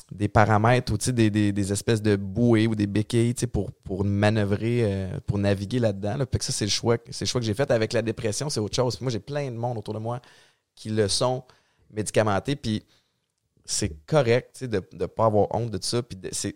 [0.09, 4.83] des paramètres ou des, des, des, espèces de bouées ou des béquilles pour, pour manœuvrer,
[4.83, 6.15] euh, pour naviguer là-dedans.
[6.15, 6.25] Là.
[6.25, 7.69] que ça, c'est le choix, c'est le choix que j'ai fait.
[7.71, 9.01] Avec la dépression, c'est autre chose.
[9.01, 10.21] Moi, j'ai plein de monde autour de moi
[10.75, 11.43] qui le sont
[11.91, 12.55] médicamentés.
[12.55, 12.85] Puis
[13.65, 16.01] c'est correct de ne pas avoir honte de ça.
[16.01, 16.55] Puis c'est,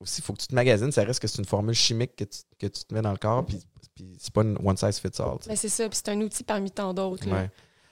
[0.00, 0.92] aussi, il faut que tu te magasines.
[0.92, 3.18] Ça reste que c'est une formule chimique que tu, que tu te mets dans le
[3.18, 3.44] corps.
[3.44, 3.60] Puis,
[4.02, 5.38] puis c'est pas une one size fits all.
[5.46, 5.88] Mais c'est ça.
[5.88, 7.26] Puis c'est un outil parmi tant d'autres.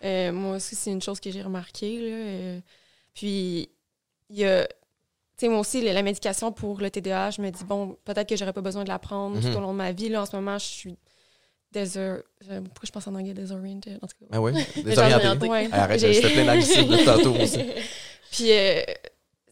[0.03, 2.01] Euh, moi aussi, c'est une chose que j'ai remarqué.
[2.01, 2.17] Là.
[2.17, 2.61] Euh,
[3.15, 3.69] puis
[4.31, 4.67] il y a.
[4.67, 8.37] Tu sais, moi aussi, la médication pour le TDA, je me dis, bon, peut-être que
[8.37, 9.57] j'aurais pas besoin de la prendre tout mhm.
[9.57, 10.11] au long de ma vie.
[10.11, 10.99] Là, en ce moment, je suis
[11.73, 12.19] désor...
[12.41, 13.99] Pourquoi je pense en anglais désoriented?
[14.03, 14.27] En tout cas.
[14.33, 14.53] Ah oui?
[14.85, 15.49] Désorienté.
[15.49, 15.69] Ouais.
[15.73, 17.59] Arrête, je fais plein d'anglicismes tantôt aussi.
[18.33, 18.83] Puis, euh,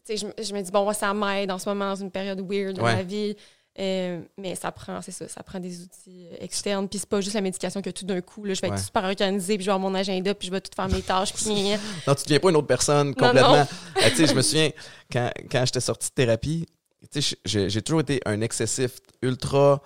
[0.05, 2.39] tu sais, je, je, me dis, bon, ça m'aide en ce moment dans une période
[2.47, 3.35] weird de ma vie.
[3.79, 6.89] Euh, mais ça prend, c'est ça, ça prend des outils externes.
[6.89, 9.03] Puis c'est pas juste la médication que tout d'un coup, là, je vais être super
[9.05, 11.33] organisée, puis je vais avoir mon agenda, puis je vais tout faire mes tâches.
[11.33, 11.71] Puis...
[12.07, 13.55] non, tu deviens pas une autre personne complètement.
[13.55, 14.71] Euh, tu sais, je me souviens,
[15.11, 16.65] quand, quand j'étais sorti de thérapie,
[17.11, 19.81] tu sais, j'ai toujours été un excessif ultra.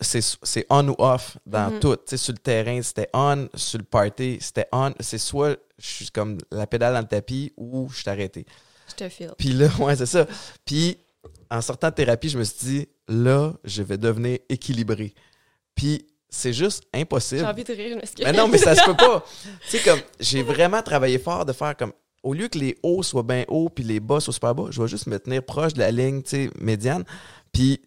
[0.00, 1.78] C'est on ou off dans mm-hmm.
[1.80, 2.16] tout.
[2.16, 3.48] Sur le terrain, c'était on.
[3.54, 4.92] Sur le party, c'était on.
[5.00, 8.46] C'est soit je suis comme la pédale dans le tapis ou je suis arrêté.
[8.88, 9.32] Je te file.
[9.38, 10.26] Puis là, ouais, c'est ça.
[10.64, 10.98] Puis
[11.50, 15.14] en sortant de thérapie, je me suis dit, là, je vais devenir équilibré.
[15.74, 17.40] Puis c'est juste impossible.
[17.40, 19.24] J'ai envie de rire, mais Mais non, mais ça se peut pas.
[19.68, 21.92] tu sais, comme, j'ai vraiment travaillé fort de faire comme,
[22.22, 24.80] au lieu que les hauts soient bien hauts puis les bas soient super bas, je
[24.80, 27.04] vais juste me tenir proche de la ligne, tu sais, médiane.
[27.52, 27.82] Puis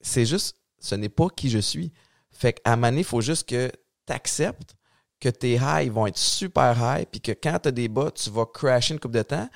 [0.00, 1.92] c'est juste, ce n'est pas qui je suis.
[2.32, 3.70] Fait qu'à un il faut juste que
[4.06, 4.74] tu acceptes
[5.20, 8.30] que tes highs vont être super high, puis que quand tu as des bas, tu
[8.30, 9.48] vas crasher une coupe de temps.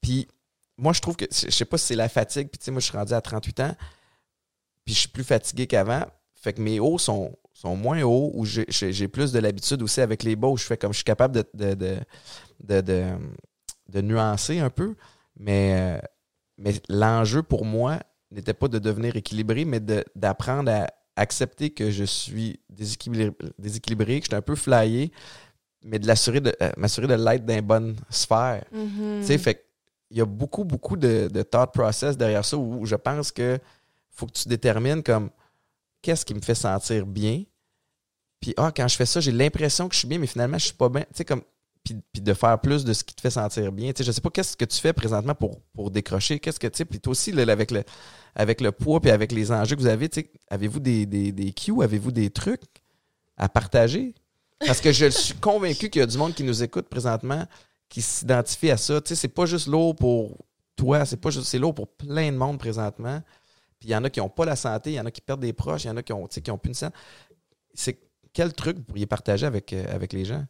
[0.00, 0.26] Puis
[0.78, 2.80] moi, je trouve que, je sais pas si c'est la fatigue, puis tu sais, moi,
[2.80, 3.76] je suis rendu à 38 ans,
[4.84, 6.04] puis je suis plus fatigué qu'avant.
[6.34, 10.22] Fait que mes hauts sont, sont moins hauts, ou j'ai plus de l'habitude aussi avec
[10.22, 14.96] les bas, où je fais comme je suis capable de, de, de, nuancer un peu.
[15.36, 16.00] Mais, euh,
[16.58, 18.00] mais l'enjeu pour moi
[18.30, 19.80] n'était pas de devenir équilibré, mais
[20.16, 25.12] d'apprendre à accepter que je suis déséquilibré, déséquilibré que je suis un peu flyé,
[25.84, 28.64] mais de l'assurer de euh, m'assurer de l'être dans une bonne sphère.
[28.74, 29.20] Mm-hmm.
[29.20, 29.71] Tu sais, fait
[30.12, 33.58] il y a beaucoup, beaucoup de, thought process derrière ça où je pense que
[34.10, 35.30] faut que tu détermines comme
[36.02, 37.44] qu'est-ce qui me fait sentir bien?
[38.40, 40.66] Puis, ah, quand je fais ça, j'ai l'impression que je suis bien, mais finalement, je
[40.66, 41.02] suis pas bien.
[41.02, 41.42] Tu sais, comme.
[41.84, 43.92] Puis, de faire plus de ce qui te fait sentir bien.
[43.92, 46.38] Tu sais, je sais pas qu'est-ce que tu fais présentement pour, pour décrocher.
[46.38, 46.84] Qu'est-ce que tu sais.
[46.84, 47.82] Puis toi aussi, avec, le,
[48.36, 51.32] avec le poids puis avec les enjeux que vous avez, tu sais, avez-vous des, des,
[51.32, 52.62] des cues, avez-vous des trucs
[53.36, 54.14] à partager?
[54.64, 57.46] Parce que je suis convaincu qu'il y a du monde qui nous écoute présentement
[57.92, 59.02] qui s'identifient à ça.
[59.02, 60.38] Tu sais, c'est pas juste lourd pour
[60.76, 63.20] toi, c'est pas juste, c'est lourd pour plein de monde présentement.
[63.78, 65.20] Puis il y en a qui n'ont pas la santé, il y en a qui
[65.20, 66.88] perdent des proches, il y en a qui ont, qui ont plus de sang.
[67.74, 67.98] C'est
[68.32, 70.42] quel truc vous pourriez partager avec, euh, avec les gens?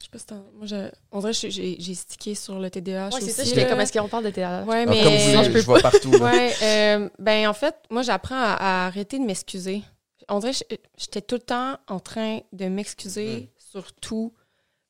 [0.00, 3.10] Je sais pas si moi, je, on dirait que j'ai stické sur le TDAH.
[3.12, 4.64] Oui, c'est ça, je comme est-ce qu'on parle de TDAH?
[4.64, 5.00] Ouais, mais.
[5.00, 6.10] Ah, comme vous, je, je, vois partout.
[6.10, 9.84] ouais, euh, ben, en fait, moi, j'apprends à, arrêter de m'excuser.
[10.28, 13.46] On dirait que j'étais tout le temps en train de m'excuser mm.
[13.58, 14.34] sur tout.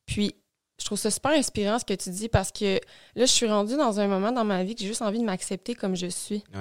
[0.07, 0.39] Puis,
[0.80, 2.80] je trouve ça super inspirant ce que tu dis parce que
[3.14, 5.24] là, je suis rendue dans un moment dans ma vie que j'ai juste envie de
[5.24, 6.42] m'accepter comme je suis.
[6.42, 6.58] Tu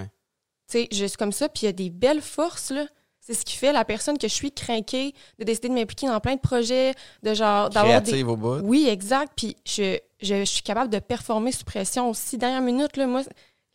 [0.68, 2.86] sais, je suis comme ça, puis il y a des belles forces, là.
[3.22, 6.20] C'est ce qui fait la personne que je suis craquée de décider de m'impliquer dans
[6.20, 8.24] plein de projets, de genre d'avoir des...
[8.24, 8.60] au bout.
[8.64, 9.34] Oui, exact.
[9.36, 12.38] Puis je, je, suis capable de performer sous pression aussi.
[12.38, 13.22] Dernière minute, là, moi,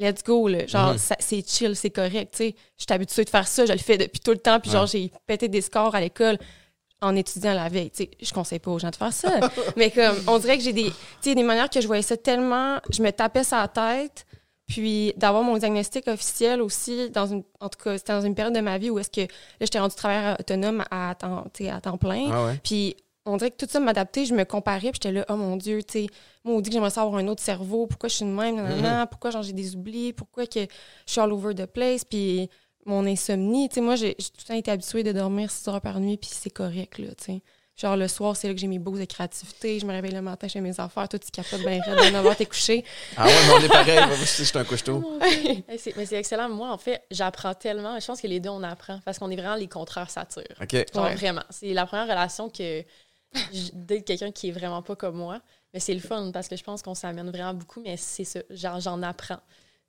[0.01, 0.67] let's go, là.
[0.67, 0.99] Genre, mhm.
[1.21, 2.55] c'est chill, c'est correct, tu sais.
[2.77, 4.87] Je suis habituée de faire ça, je le fais depuis tout le temps, puis genre,
[4.87, 6.39] j'ai pété des scores à l'école
[7.01, 7.91] en étudiant la veille.
[7.93, 9.31] sais, je conseille pas aux gens de faire ça.
[9.77, 10.93] mais comme, on dirait que j'ai des,
[11.23, 12.79] des manières que je voyais ça tellement.
[12.91, 14.27] Je me tapais sa tête.
[14.67, 18.55] Puis d'avoir mon diagnostic officiel aussi, dans une, en tout cas, c'était dans une période
[18.55, 19.27] de ma vie où est-ce que là,
[19.61, 22.31] j'étais rendu travailleur autonome à temps, à temps plein.
[22.33, 25.37] Ah puis on dirait que tout ça m'adaptait, je me comparais, puis j'étais là, oh
[25.37, 26.07] mon Dieu, tu sais,
[26.45, 29.07] moi, on dit que j'aimerais savoir un autre cerveau, pourquoi je suis de même, mm-hmm.
[29.09, 32.51] pourquoi j'ai des oublis, pourquoi que je suis all over the place, puis
[32.87, 33.69] mon insomnie.
[33.69, 36.17] Tu sais, moi, j'ai tout le temps été habituée de dormir 6 heures par nuit,
[36.17, 37.43] puis c'est correct, là, tu sais.
[37.77, 39.81] Genre, le soir, c'est là que j'ai mes beaux de créativité.
[39.81, 41.09] Je me réveille le matin, chez mes affaires.
[41.09, 42.85] Toi, tu capotes bien raide de 9 t'es couché.
[43.17, 43.97] Ah ouais, mais on est pareil.
[44.07, 45.19] Moi, je suis un couche-tôt.
[45.69, 46.49] mais c'est excellent.
[46.49, 47.99] Moi, en fait, j'apprends tellement.
[47.99, 50.45] Je pense que les deux, on apprend parce qu'on est vraiment les contraires satires.
[50.63, 50.77] OK.
[50.95, 51.43] Vraiment.
[51.51, 52.85] C'est la première relation que
[53.73, 55.41] d'être quelqu'un qui est vraiment pas comme moi.
[55.73, 58.39] Mais c'est le fun parce que je pense qu'on s'amène vraiment beaucoup, mais c'est ça.
[58.51, 59.41] Genre, j'en apprends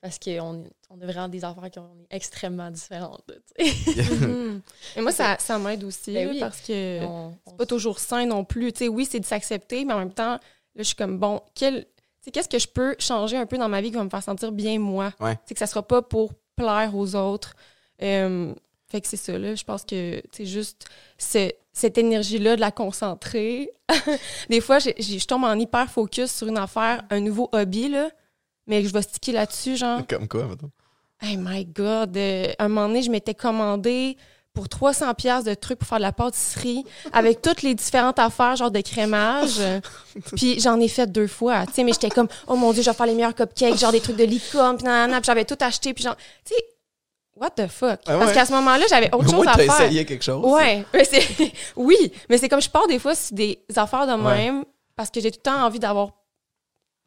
[0.01, 3.23] parce qu'on on a vraiment des affaires qui sont extrêmement différentes.
[4.05, 4.61] Mhm.
[4.95, 7.01] Et moi, ça, ça m'aide aussi ben parce que
[7.47, 8.71] c'est pas toujours sain non plus.
[8.75, 10.39] sais oui, c'est de s'accepter, mais en même temps, là,
[10.77, 11.85] je suis comme, bon, quel,
[12.31, 14.51] qu'est-ce que je peux changer un peu dans ma vie qui va me faire sentir
[14.51, 15.11] bien moi?
[15.19, 17.55] Que ça sera pas pour plaire aux autres.
[18.01, 18.53] Euh,
[18.87, 19.55] fait que c'est ça, là.
[19.55, 20.85] Je pense que, c'est juste
[21.17, 23.71] cette énergie-là, de la concentrer.
[24.49, 28.09] des fois, je tombe en hyper focus sur une affaire, un nouveau hobby, là
[28.67, 30.01] mais je vais sticker là-dessus, genre.
[30.07, 30.71] Comme quoi, maintenant?
[31.21, 32.15] Hey my God!
[32.17, 34.17] Euh, un moment donné, je m'étais commandé
[34.55, 38.55] pour 300 pièces de trucs pour faire de la pâtisserie avec toutes les différentes affaires
[38.55, 39.59] genre de crémage
[40.35, 42.89] puis j'en ai fait deux fois tu sais mais j'étais comme oh mon dieu je
[42.89, 44.87] vais faire les meilleurs cupcakes genre des trucs de licorne puis
[45.23, 46.61] j'avais tout acheté puis genre tu sais
[47.35, 47.99] what the fuck?
[48.07, 51.03] Ah parce qu'à ce moment-là j'avais autre chose à faire essayé quelque chose ouais mais
[51.75, 54.63] oui mais c'est comme je pars des fois sur des affaires de même
[54.95, 56.11] parce que j'ai tout le temps envie d'avoir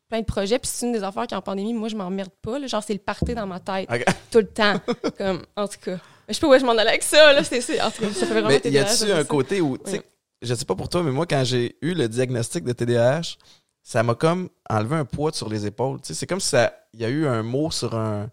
[0.09, 0.59] plein de projets.
[0.59, 2.59] Puis c'est une des affaires qui, en pandémie, moi, je m'emmerde pas.
[2.59, 2.67] Là.
[2.67, 3.89] Genre, c'est le party dans ma tête
[4.31, 4.81] tout le temps.
[5.17, 5.99] Comme, en tout cas.
[6.29, 7.33] Je sais pas où je m'en allais avec ça.
[7.33, 7.43] Là.
[7.43, 10.03] C'est, en tout cas, ça fait vraiment Mais y a-tu un côté où, tu sais,
[10.43, 13.37] je sais pas pour toi, mais moi, quand j'ai eu le diagnostic de TDAH,
[13.83, 16.01] ça m'a comme enlevé un poids sur les épaules.
[16.01, 16.57] Tu sais, c'est comme si
[16.93, 18.29] il y a eu un mot sur un,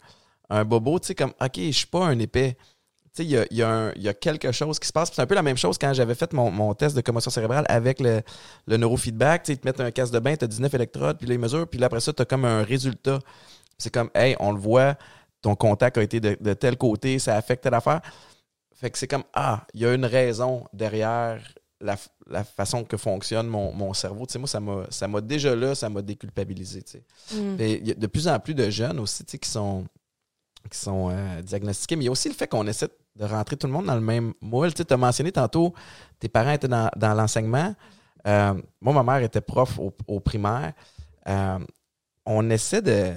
[0.49, 2.57] un bobo, tu sais, comme, OK, je suis pas un épais
[3.19, 5.11] il y a, y, a y a, quelque chose qui se passe.
[5.13, 7.65] C'est un peu la même chose quand j'avais fait mon, mon, test de commotion cérébrale
[7.69, 8.21] avec le,
[8.67, 9.47] le neurofeedback.
[9.49, 11.67] Ils te mettent un casque de bain, tu as 19 électrodes, puis là, ils mesurent,
[11.67, 13.19] puis là, après ça, tu as comme un résultat.
[13.77, 14.95] C'est comme, hey, on le voit,
[15.41, 18.01] ton contact a été de, tel côté, ça affecte telle affaire.
[18.73, 21.41] Fait que c'est comme, ah, il y a une raison derrière
[21.81, 21.95] la,
[22.27, 24.25] la façon que fonctionne mon, mon cerveau.
[24.39, 26.83] moi, ça m'a déjà là, ça m'a déculpabilisé.
[27.33, 27.55] Mm.
[27.59, 29.85] Il y a de plus en plus de jeunes aussi qui sont,
[30.69, 33.55] qui sont euh, diagnostiqués, mais il y a aussi le fait qu'on essaie de rentrer
[33.55, 34.73] tout le monde dans le même moule.
[34.73, 35.73] Tu as mentionné tantôt,
[36.19, 37.73] tes parents étaient dans, l'enseignement.
[38.27, 40.73] Euh, moi, ma mère était prof au, primaire.
[41.27, 41.59] Euh,
[42.25, 43.13] on essaie de.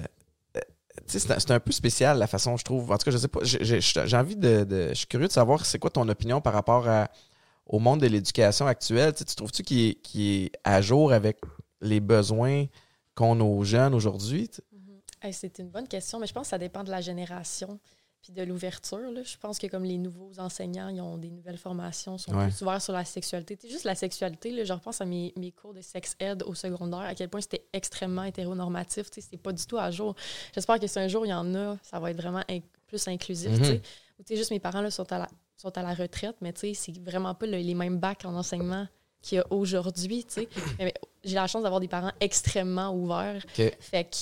[0.55, 0.61] Euh,
[1.07, 2.91] c'est un peu spécial la façon, je trouve.
[2.91, 3.39] En tout cas, je sais pas.
[3.43, 6.87] J'ai envie de, Je suis curieux de savoir c'est quoi ton opinion par rapport
[7.65, 9.13] au monde de l'éducation actuelle.
[9.13, 11.37] Tu, trouves-tu qu'il est, est, à jour avec
[11.81, 12.65] les besoins
[13.15, 14.49] qu'ont nos jeunes aujourd'hui?
[14.73, 15.31] Mm-hmm.
[15.31, 17.79] c'est une bonne question, mais je pense que ça dépend de la génération
[18.21, 18.99] puis de l'ouverture.
[19.23, 22.81] Je pense que comme les nouveaux enseignants, ils ont des nouvelles formations, sont plus ouverts
[22.81, 23.57] sur la sexualité.
[23.59, 26.53] C'est juste la sexualité, là, je repense à mes, mes, cours de sex ed au
[26.53, 29.07] secondaire, à quel point c'était extrêmement hétéronormatif.
[29.11, 30.15] C'est pas du tout à jour.
[30.53, 32.43] J'espère que si un jour il y en a, ça va être vraiment
[32.87, 33.51] plus inclusif.
[33.51, 33.79] Mm
[34.29, 37.45] juste mes parents là, sont, à la, sont à la retraite, mais c'est vraiment pas
[37.45, 38.87] les mêmes bacs en enseignement
[39.21, 40.25] qu'il y a aujourd'hui.
[41.23, 43.43] J'ai la chance d'avoir des parents extrêmement ouverts.
[43.79, 44.17] Fait que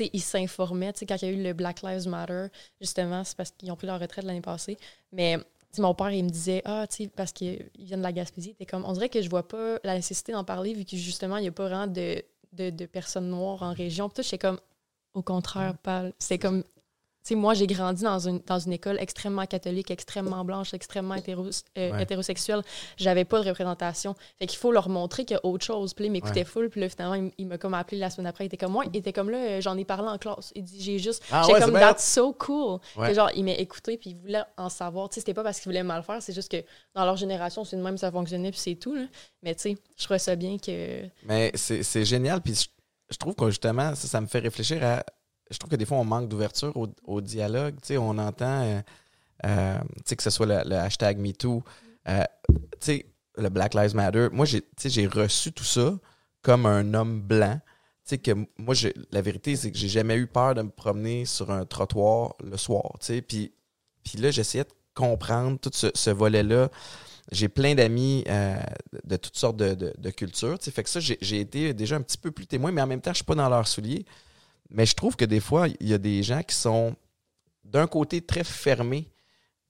[0.00, 0.92] ils s'informaient.
[1.06, 2.46] Quand il y a eu le Black Lives Matter,
[2.80, 4.78] justement, c'est parce qu'ils ont pris leur retraite l'année passée.
[5.12, 5.38] Mais
[5.78, 8.84] mon père, il me disait, ah, tu sais, parce qu'il vient de la Gaspésie, comme,
[8.84, 11.48] on dirait que je vois pas la nécessité d'en parler vu que justement, il n'y
[11.48, 12.22] a pas vraiment de,
[12.52, 14.08] de, personnes noires en région.
[14.08, 14.60] Puis tout, comme,
[15.14, 15.74] au contraire,
[16.18, 16.64] c'est comme
[17.22, 21.46] sais, moi, j'ai grandi dans une, dans une école extrêmement catholique, extrêmement blanche, extrêmement hétéro,
[21.78, 22.62] euh, hétérosexuelle.
[22.96, 24.14] J'avais pas de représentation.
[24.38, 25.94] Fait qu'il faut leur montrer qu'il y a autre chose.
[25.94, 26.68] Puis là, il m'écoutait full.
[26.68, 28.44] Puis là, finalement, il, m'a comme appelé la semaine après.
[28.44, 28.84] Il était comme moi.
[28.92, 30.52] Il était comme là, euh, j'en ai parlé en classe.
[30.54, 31.22] Il dit, j'ai juste.
[31.30, 32.80] Ah, j'ai comme, that's so cool.
[33.12, 33.96] genre, il m'a écouté.
[33.96, 35.08] Puis il voulait en savoir.
[35.08, 36.20] Tu sais, c'était pas parce qu'il voulait mal faire.
[36.20, 36.64] C'est juste que
[36.94, 38.50] dans leur génération, c'est de même, ça fonctionnait.
[38.50, 38.94] Puis c'est tout.
[38.94, 39.04] Là.
[39.42, 41.04] Mais tu sais, je trouvais ça bien que.
[41.24, 42.40] Mais c'est génial.
[42.40, 42.68] Puis
[43.10, 45.04] je trouve que justement, ça, ça me fait réfléchir à
[45.52, 47.76] je trouve que des fois, on manque d'ouverture au, dialogue.
[47.90, 48.80] on entend euh,
[49.44, 51.62] euh, que ce soit le, hashtag MeToo,
[52.08, 52.24] euh,
[53.36, 54.28] le Black Lives Matter.
[54.32, 55.94] Moi, j'ai reçu tout ça
[56.42, 57.60] comme un homme blanc.
[58.10, 58.74] que moi,
[59.10, 62.56] la vérité, c'est que j'ai jamais eu peur de me promener sur un trottoir le
[62.56, 62.92] soir.
[63.28, 63.52] Puis,
[64.02, 66.70] puis là, j'essayais de comprendre tout ce, volet-là.
[67.30, 68.24] J'ai plein d'amis
[69.04, 70.56] de toutes sortes de, cultures.
[70.60, 73.12] Fait que ça, j'ai été déjà un petit peu plus témoin, mais en même temps,
[73.12, 74.06] je suis pas dans leurs souliers.
[74.72, 76.96] Mais je trouve que des fois, il y a des gens qui sont
[77.64, 79.08] d'un côté très fermés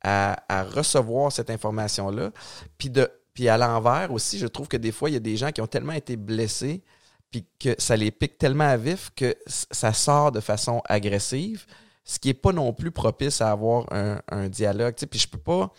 [0.03, 2.32] à, recevoir cette information-là.
[2.78, 5.61] Puis, à l'envers aussi, je trouve que des fois, il y a des gens qui
[5.61, 6.82] ont tellement été blessés,
[7.30, 11.66] puis que ça les pique tellement à vif que ça sort de façon agressive,
[12.05, 14.94] ce qui n'est pas non plus propice à avoir un, dialogue.
[15.09, 15.72] puis je peux pas.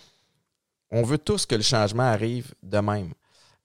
[0.90, 3.14] On veut tous que le changement arrive de même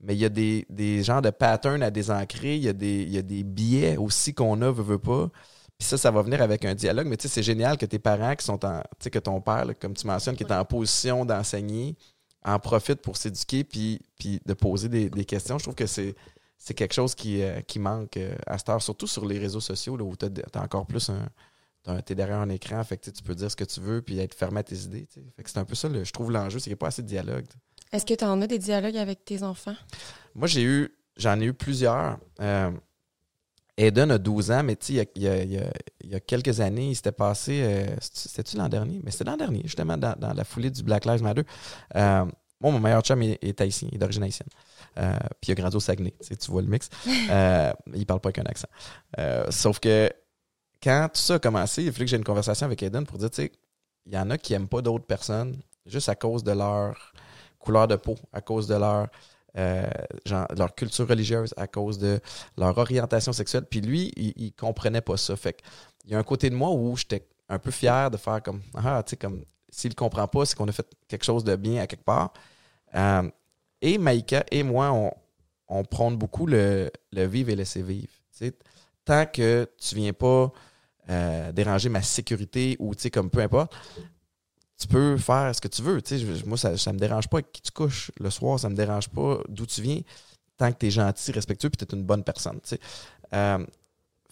[0.01, 3.03] mais il y a des, des genres de patterns à désancrer, il y a des,
[3.03, 5.29] il y a des biais aussi qu'on a, veut, veut pas.
[5.79, 7.07] Puis ça, ça va venir avec un dialogue.
[7.07, 8.81] Mais tu sais, c'est génial que tes parents qui sont en.
[8.81, 11.97] Tu sais, que ton père, comme tu mentionnes, qui est en position d'enseigner,
[12.45, 15.59] en profite pour s'éduquer puis, puis de poser des, questions.
[15.59, 16.15] Je trouve que c'est.
[16.61, 19.61] C'est quelque chose qui, euh, qui manque euh, à cette heure, surtout sur les réseaux
[19.61, 23.23] sociaux, là, où tu as, encore plus un, t'es derrière un écran, fait que tu
[23.23, 25.07] peux dire ce que tu veux puis être fermé à tes idées.
[25.37, 27.03] Fait que c'est un peu ça, je trouve l'enjeu, c'est qu'il n'y a pas assez
[27.03, 27.47] de dialogue.
[27.93, 29.77] Est-ce que tu en as des dialogues avec tes enfants?
[30.35, 32.19] Moi, j'ai eu, j'en ai eu plusieurs.
[32.41, 32.71] Euh,
[33.79, 37.13] Eden a 12 ans, mais il y a, il, y a, quelques années, il s'était
[37.13, 37.61] passé.
[37.63, 39.01] Euh, C'était-tu l'an dernier?
[39.05, 41.43] Mais c'était l'an dernier, justement, dans, la foulée du Black Lives Matter.
[41.95, 42.25] Euh,
[42.61, 44.49] moi, mon meilleur chum est, est haïtien, il est d'origine haïtienne.
[44.99, 46.91] Euh, puis il a grandi au Saguenay, tu, vois le mix.
[47.31, 48.69] Euh, il parle pas avec un accent.
[49.51, 50.11] sauf que
[50.83, 53.19] quand tout ça a commencé, il a fallu que j'ai une conversation avec Eden pour
[53.19, 53.53] dire, tu sais,
[54.07, 57.13] il y en a qui n'aiment pas d'autres personnes juste à cause de leur
[57.59, 59.09] couleur de peau, à cause de leur
[59.57, 59.91] euh,
[60.57, 62.21] leur culture religieuse, à cause de
[62.57, 63.65] leur orientation sexuelle.
[63.69, 65.35] Puis lui, il, il comprenait pas ça.
[65.37, 65.57] Fait
[66.05, 68.61] il y a un côté de moi où j'étais un peu fier de faire comme
[68.75, 71.83] ah, tu sais, comme s'il comprend pas, c'est qu'on a fait quelque chose de bien
[71.83, 72.33] à quelque part.
[72.95, 73.29] Euh,
[73.81, 75.13] et Maïka et moi, on,
[75.69, 78.13] on prône beaucoup le, le vivre et laisser vivre.
[79.05, 80.53] tant que tu viens pas
[81.11, 83.75] euh, déranger ma sécurité ou comme peu importe,
[84.79, 86.01] tu peux faire ce que tu veux.
[86.47, 89.09] moi, ça ne me dérange pas qui tu couches le soir, ça ne me dérange
[89.09, 90.01] pas d'où tu viens,
[90.57, 92.61] tant que tu es gentil, respectueux, puis tu es une bonne personne.
[93.35, 93.67] Euh,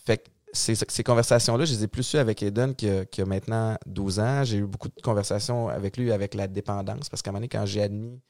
[0.05, 4.21] fait que ces, conversations-là, je les ai plus eues avec Eden qui a, maintenant 12
[4.21, 4.45] ans.
[4.45, 7.49] J'ai eu beaucoup de conversations avec lui avec la dépendance, parce qu'à un moment donné,
[7.49, 8.21] quand j'ai admis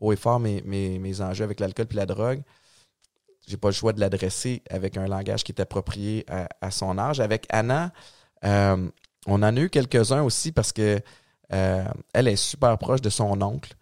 [0.00, 2.42] haut et fort mes, mes, enjeux avec l'alcool et la drogue,
[3.48, 6.24] j'ai pas le choix de l'adresser avec un langage qui est approprié
[6.60, 7.18] à, son âge.
[7.20, 7.92] Avec Anna,
[8.44, 8.88] euh,
[9.26, 11.00] on en a eu quelques-uns aussi parce que
[11.52, 13.74] euh, elle est super proche de son oncle.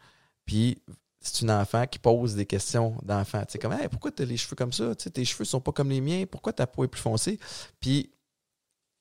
[0.44, 0.82] Puis
[1.20, 3.40] c'est une enfant qui pose des questions d'enfant.
[3.46, 4.94] Tu sais, comme, pourquoi tu as les cheveux comme ça?
[4.94, 6.24] Tes cheveux sont pas comme les miens.
[6.30, 7.38] Pourquoi ta peau est plus foncée?
[7.80, 8.10] Puis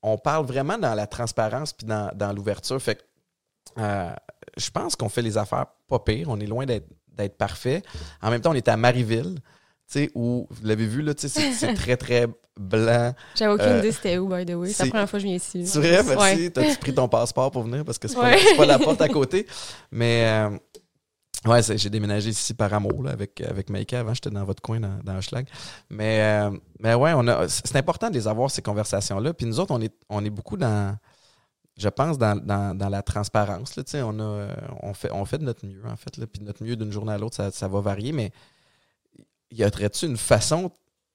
[0.01, 2.82] on parle vraiment dans la transparence puis dans, l'ouverture.
[2.82, 3.01] Fait que
[3.80, 4.14] euh,
[4.57, 6.30] je pense qu'on fait les affaires pas pire.
[6.30, 7.84] On est loin d'être parfait.
[8.22, 9.39] En même temps, on est à Marieville
[10.16, 12.28] où, vous l'avez vu, là, c'est très, très
[12.58, 13.14] blanc.
[13.36, 14.70] J'avais aucune euh, idée c'était où, by the way.
[14.70, 15.66] C'est la première fois que je viens ici.
[15.66, 16.52] C'est vrai, merci.
[16.52, 17.84] T'as-tu pris ton passeport pour venir?
[17.84, 19.48] Parce que c'est pas, pas, la porte à côté.
[19.91, 24.00] Mais, euh, ouais, j'ai déménagé ici par amour, là, avec, avec Maïka.
[24.00, 25.48] Avant, j'étais dans votre coin, dans, dans Schlag.
[25.89, 29.34] Mais, euh, mais ouais, on a, c'est important de les avoir, ces conversations-là.
[29.34, 30.98] Puis nous autres, on est, on est beaucoup dans
[31.76, 33.76] je pense, dans, dans, la transparence.
[33.76, 34.48] Là, on, a,
[34.84, 36.18] on, fait, on fait de notre mieux, en fait.
[36.18, 38.32] Là, puis notre mieux d'une journée à l'autre, ça, ça, va varier, mais
[39.58, 40.72] y aurait-tu une façon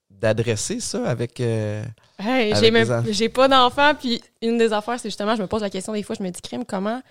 [0.09, 1.39] d'adresser ça avec.
[1.39, 1.83] Euh,
[2.19, 2.53] hey,
[3.11, 6.03] j'ai pas d'enfant, puis une des affaires, c'est justement, je me pose la question des
[6.03, 7.01] fois, je me dis, crime, comment,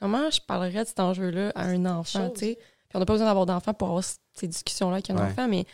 [0.00, 2.58] comment je parlerais de cet enjeu-là à un enfant, tu sais?
[2.88, 5.66] Puis on n'a pas besoin d'avoir d'enfant pour avoir ces discussions-là avec un enfant, mais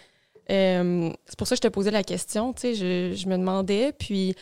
[0.50, 3.36] euh, c'est pour ça que je te posais la question, tu sais, je, je, me
[3.36, 4.34] demandais, puis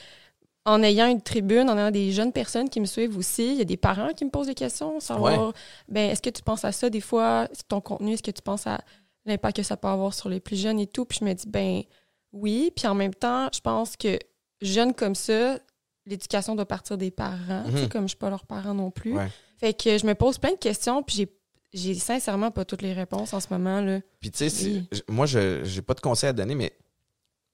[0.65, 3.63] en ayant une tribune, en ayant des jeunes personnes qui me suivent aussi, il y
[3.63, 5.53] a des parents qui me posent des questions, savoir,
[5.89, 8.67] ben, est-ce que tu penses à ça des fois, ton contenu, est-ce que tu penses
[8.67, 8.81] à
[9.29, 11.05] l'impact que ça peut avoir sur les plus jeunes et tout.
[11.05, 11.83] Puis je me dis, ben
[12.33, 12.73] oui.
[12.75, 14.19] Puis en même temps, je pense que
[14.61, 15.59] jeunes comme ça,
[16.07, 17.89] l'éducation doit partir des parents, mhm.
[17.89, 19.15] comme je ne suis pas leur parent non plus.
[19.59, 21.39] Fait que je me pose plein de questions, puis j'ai
[21.73, 23.81] j'ai sincèrement pas toutes les réponses en ce moment.
[23.81, 24.01] Là.
[24.21, 26.73] Puis tu sais, moi, je n'ai pas de conseils à donner, mais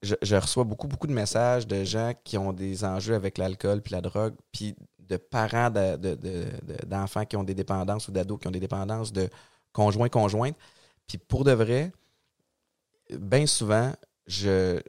[0.02, 3.92] je, reçois beaucoup, beaucoup de messages de gens qui ont des enjeux avec l'alcool puis
[3.92, 8.52] la drogue, puis de parents d'enfants de, qui ont des dépendances ou d'ados qui ont
[8.52, 9.28] des dépendances, de
[9.72, 10.56] conjoints, conjointes.
[11.06, 11.92] Puis pour de vrai,
[13.10, 13.92] bien souvent,
[14.26, 14.80] je,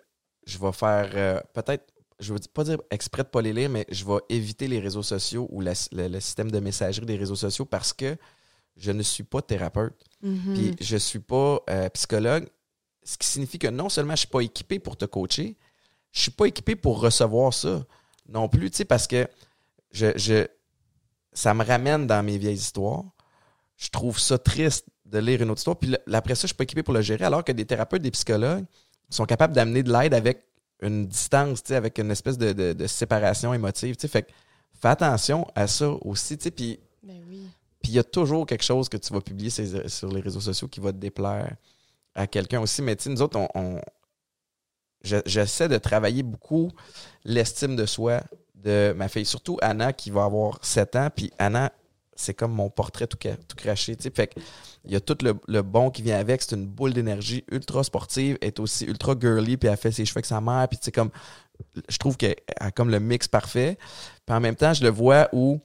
[0.45, 3.69] je vais faire euh, peut-être, je ne veux pas dire exprès de pas les lire,
[3.69, 5.73] mais je vais éviter les réseaux sociaux ou le,
[6.19, 8.15] système de messagerie des réseaux sociaux parce que
[8.77, 10.01] je ne suis pas thérapeute.
[10.23, 10.53] Mm-hmm.
[10.53, 12.47] Puis je ne suis pas euh, psychologue,
[13.03, 15.57] ce qui signifie que non seulement je ne suis pas équipé pour te coacher,
[16.11, 17.85] je ne suis pas équipé pour recevoir ça
[18.27, 19.27] non plus, tu sais, parce que
[19.91, 20.47] je, je,
[21.33, 23.03] ça me ramène dans mes vieilles histoires.
[23.77, 25.77] Je trouve ça triste de lire une autre histoire.
[25.77, 28.11] Puis après ça, je suis pas équipé pour le gérer, alors que des thérapeutes, des
[28.11, 28.65] psychologues
[29.09, 30.43] sont capables d'amener de l'aide avec
[30.81, 33.95] une distance, avec une espèce de, séparation émotive.
[33.99, 34.31] Fait que
[34.79, 36.37] fais attention à ça aussi.
[36.37, 37.47] Puis ben oui.
[37.83, 40.79] il y a toujours quelque chose que tu vas publier sur les réseaux sociaux qui
[40.79, 41.55] va te déplaire
[42.13, 42.81] à quelqu'un aussi.
[42.81, 43.79] Mais nous autres, on,
[45.03, 46.71] j'essaie de travailler beaucoup
[47.23, 48.21] l'estime de soi
[48.55, 51.09] de ma fille, surtout Anna qui va avoir 7 ans.
[51.15, 51.71] Puis Anna,
[52.15, 53.17] c'est comme mon portrait tout,
[53.57, 53.95] craché.
[54.13, 54.33] Fait
[54.85, 56.41] il y a tout le, bon qui vient avec.
[56.41, 60.05] C'est une boule d'énergie ultra sportive, elle est aussi ultra girly, puis elle fait ses
[60.05, 60.67] cheveux avec sa mère.
[60.69, 61.09] Puis comme,
[61.89, 63.77] je trouve qu'elle a comme le mix parfait.
[64.25, 65.59] Puis en même temps, je le vois où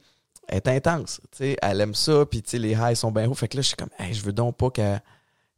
[0.47, 1.21] elle est intense.
[1.39, 3.33] elle aime ça, puis les highs sont bien hauts.
[3.33, 5.01] Fait que là, je suis comme, je veux donc pas qu'elle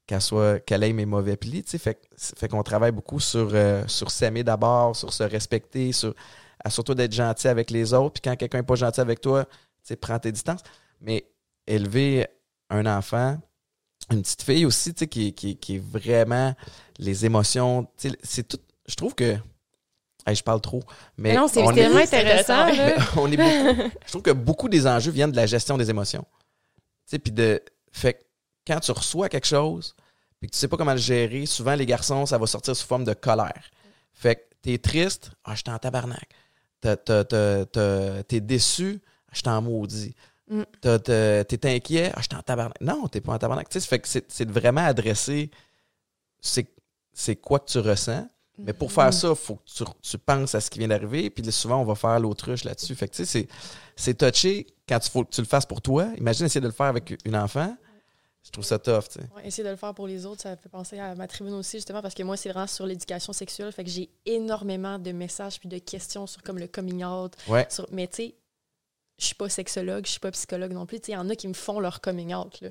[0.05, 1.63] qu'elle soit qu'elle ait mes mauvais plis.
[1.65, 6.13] Fait, fait qu'on travaille beaucoup sur, euh, sur s'aimer d'abord, sur se respecter, sur
[6.69, 8.13] surtout d'être gentil avec les autres.
[8.13, 9.45] Puis quand quelqu'un n'est pas gentil avec toi,
[9.99, 10.61] prends tes distances.
[11.03, 11.25] Mais
[11.67, 12.27] élever
[12.69, 13.37] un enfant,
[14.11, 16.55] une petite fille aussi, qui, qui, qui est vraiment
[16.97, 17.87] les émotions,
[18.23, 18.59] c'est tout.
[18.87, 19.37] Je trouve que
[20.27, 20.81] je parle trop.
[21.17, 22.67] Mais, non, c'est tellement intéressant.
[23.17, 23.37] on est
[24.05, 26.25] je trouve que beaucoup des enjeux viennent de la gestion des émotions.
[27.09, 27.61] Puis de.
[27.91, 28.25] Fait
[28.65, 29.95] quand tu reçois quelque chose,
[30.39, 32.87] puis que tu sais pas comment le gérer, souvent les garçons, ça va sortir sous
[32.87, 33.69] forme de colère.
[34.13, 36.27] Fait que t'es triste, ah, je suis en tabarnak.
[36.81, 40.15] T'es déçu, ah, je t'en maudis.
[40.53, 40.63] Mm.
[40.81, 42.79] T'es inquiet, ah, je suis en tabarnak.
[42.81, 43.71] Non, t'es pas en tabarnak.
[43.71, 45.49] fait que c'est vraiment adresser
[46.41, 48.27] c'est quoi que tu ressens
[48.59, 49.61] mais pour faire ça, il faut que
[50.01, 51.29] tu, penses à ce qui vient d'arriver.
[51.29, 52.93] Puis souvent, on va faire l'autruche là-dessus.
[52.95, 53.47] Fait que tu sais,
[53.95, 56.07] c'est touché quand il faut que tu le fasses pour toi.
[56.17, 57.75] Imagine essayer de le faire avec une enfant.
[58.43, 59.47] Je trouve ça tough, tu sais.
[59.47, 62.01] essayer de le faire pour les autres, ça fait penser à ma tribune aussi, justement,
[62.01, 63.71] parce que moi, c'est vraiment sur l'éducation sexuelle.
[63.71, 67.33] Fait que j'ai énormément de messages puis de questions sur comme le coming out.
[67.91, 68.35] mais tu sais,
[69.17, 70.99] je suis pas sexologue, je suis pas psychologue non plus.
[71.07, 72.59] Il y en a qui me font leur coming out.
[72.61, 72.69] Là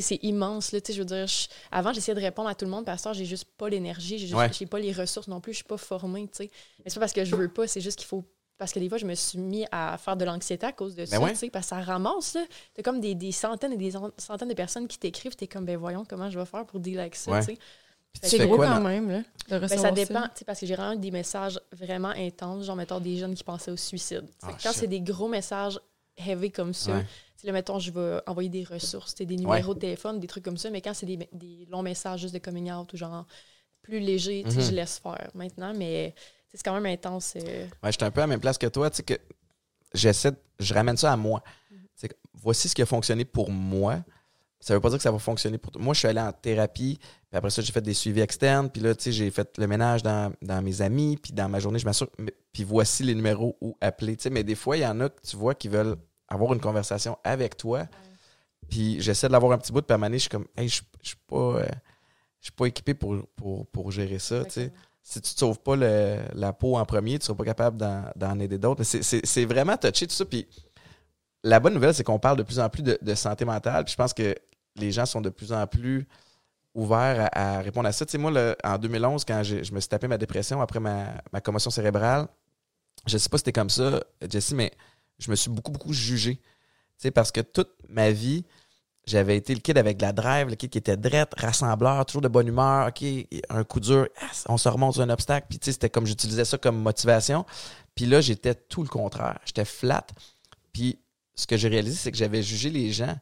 [0.00, 0.72] c'est immense.
[0.72, 1.26] Là, je veux dire,
[1.70, 4.34] avant, j'essayais de répondre à tout le monde, parce que j'ai juste pas l'énergie, j'ai
[4.34, 6.28] n'ai pas les ressources non plus, je suis pas formée.
[6.40, 6.48] Mais
[6.86, 8.24] c'est pas parce que je veux pas, c'est juste qu'il faut.
[8.56, 11.04] Parce que des fois, je me suis mis à faire de l'anxiété à cause de
[11.06, 12.36] ben ça, parce que ça ramasse.
[12.74, 15.64] Tu comme des, des, centaines et des centaines de personnes qui t'écrivent, tu es comme,
[15.64, 17.40] ben voyons comment je vais faire pour dealer avec ça.
[18.22, 21.60] C'est gros quand même, là, de ben, ça dépend, parce que j'ai vraiment des messages
[21.72, 24.24] vraiment intenses, genre, mettons, des jeunes qui pensaient au suicide.
[24.42, 25.78] Ah, quand c'est des gros messages
[26.16, 27.02] heavy comme ça,
[27.44, 30.70] Là, mettons, je vais envoyer des ressources, des numéros de téléphone, des trucs comme ça,
[30.70, 33.26] mais quand c'est des, longs messages juste de coming out ou genre
[33.82, 34.70] plus léger, je mhm.
[34.70, 36.14] laisse faire maintenant, mais
[36.52, 37.34] c'est quand même intense.
[37.36, 37.66] Euh.
[37.82, 39.14] Ouais, je suis un peu à la même place que toi, tu sais, que
[39.92, 41.42] j'essaie, je ramène ça à moi.
[41.70, 42.08] Mhm.
[42.32, 44.02] Voici ce qui a fonctionné pour moi.
[44.64, 45.82] Ça veut pas dire que ça va fonctionner pour toi.
[45.82, 48.80] Moi, je suis allé en thérapie, puis après ça, j'ai fait des suivis externes, puis
[48.80, 51.84] là, tu sais, j'ai fait le ménage dans, mes amis, puis dans ma journée, je
[51.84, 52.08] m'assure,
[52.50, 55.10] puis voici les numéros où appeler, tu sais, mais des fois, il y en a
[55.10, 55.96] que tu vois qui veulent
[56.28, 57.86] avoir une conversation avec toi.
[58.70, 61.06] Puis j'essaie de l'avoir un petit bout, de à je suis comme, hey, je ne
[61.06, 61.68] suis pas, euh,
[62.56, 63.26] pas équipé pour,
[63.70, 64.44] pour, gérer ça.
[64.48, 67.76] Si tu ne sauves pas la peau en premier, tu ne seras pas capable
[68.16, 68.82] d'en aider d'autres.
[68.82, 70.24] C'est vraiment touché tout ça.
[70.24, 70.46] Puis
[71.42, 73.84] la bonne nouvelle, c'est qu'on parle de plus en plus de, santé mentale.
[73.84, 74.34] Puis je pense que
[74.76, 76.06] les gens sont de plus en plus
[76.74, 78.04] ouverts à, répondre à ça.
[78.18, 82.26] moi, en 2011, quand je me suis tapé ma dépression après ma, commotion cérébrale,
[83.06, 84.72] je ne sais pas si c'était comme ça, Jessie, mais
[85.18, 86.40] je me suis beaucoup, beaucoup jugé.
[86.96, 88.44] sais, parce que toute ma vie,
[89.06, 92.22] j'avais été le kid avec de la drive, le kid qui était drette, rassembleur, toujours
[92.22, 93.04] de bonne humeur, OK,
[93.50, 94.08] un coup dur,
[94.48, 95.46] on se remonte sur un obstacle.
[95.48, 97.44] Puis, tu sais, c'était comme j'utilisais ça comme motivation.
[97.94, 99.38] Puis là, j'étais tout le contraire.
[99.44, 100.06] J'étais flat.
[100.72, 100.98] Puis,
[101.34, 103.16] ce que j'ai réalisé, c'est que j'avais jugé les gens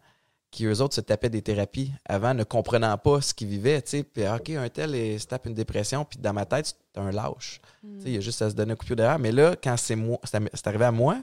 [0.53, 3.90] qui, eux autres, se tapaient des thérapies avant, ne comprenant pas ce qu'ils vivaient, tu
[3.90, 4.03] sais.
[4.05, 7.11] Puis, OK, un tel il se tape une dépression, puis dans ma tête, c'est un
[7.11, 7.61] lâche.
[7.82, 9.18] Tu sais, il y a juste à se donner un coup de pied derrière.
[9.18, 11.22] Mais là, quand c'est moi, c'est arrivé à moi,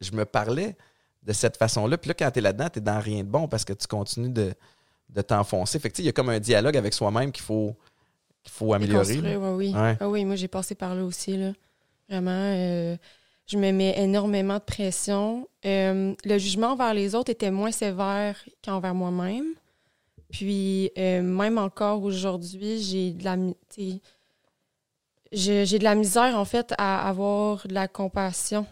[0.00, 0.76] je me parlais
[1.24, 1.98] de cette façon-là.
[1.98, 3.88] Puis là, quand tu es là-dedans, tu es dans rien de bon parce que tu
[3.88, 4.54] continues de,
[5.08, 5.78] de t'enfoncer.
[5.80, 7.74] Fait que, il y a comme un dialogue avec soi-même qu'il faut,
[8.44, 9.20] qu'il faut améliorer.
[9.36, 9.72] oui.
[9.74, 11.36] Ah oui, moi, j'ai passé par là aussi.
[11.36, 11.52] Là.
[12.08, 12.96] Vraiment, euh,
[13.46, 15.48] je me mets énormément de pression.
[15.66, 19.54] Euh, le jugement envers les autres était moins sévère qu'envers moi-même.
[20.30, 23.36] Puis, euh, même encore aujourd'hui, j'ai de la
[25.32, 28.66] j'ai de la misère, en fait, à avoir de la compassion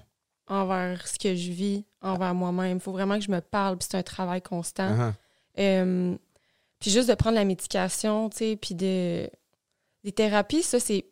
[0.46, 2.76] envers ce que je vis, envers moi-même.
[2.76, 4.90] Il faut vraiment que je me parle, puis c'est un travail constant.
[4.90, 5.12] Uh-huh.
[5.58, 6.16] Euh,
[6.78, 9.28] puis juste de prendre la médication, tu sais, puis de...
[10.04, 11.04] Des thérapies, ça, c'est,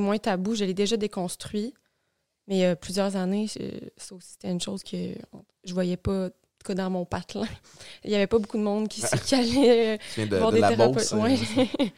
[0.00, 0.56] moins tabou.
[0.56, 1.72] Je l'ai déjà déconstruit.
[2.46, 3.46] Mais il y a plusieurs années,
[3.96, 5.14] ça aussi, c'était une chose que
[5.64, 6.28] je voyais pas
[6.64, 7.46] que dans mon patelin.
[8.04, 11.14] Il n'y avait pas beaucoup de monde qui, qui allait de, voir des thérapeutes.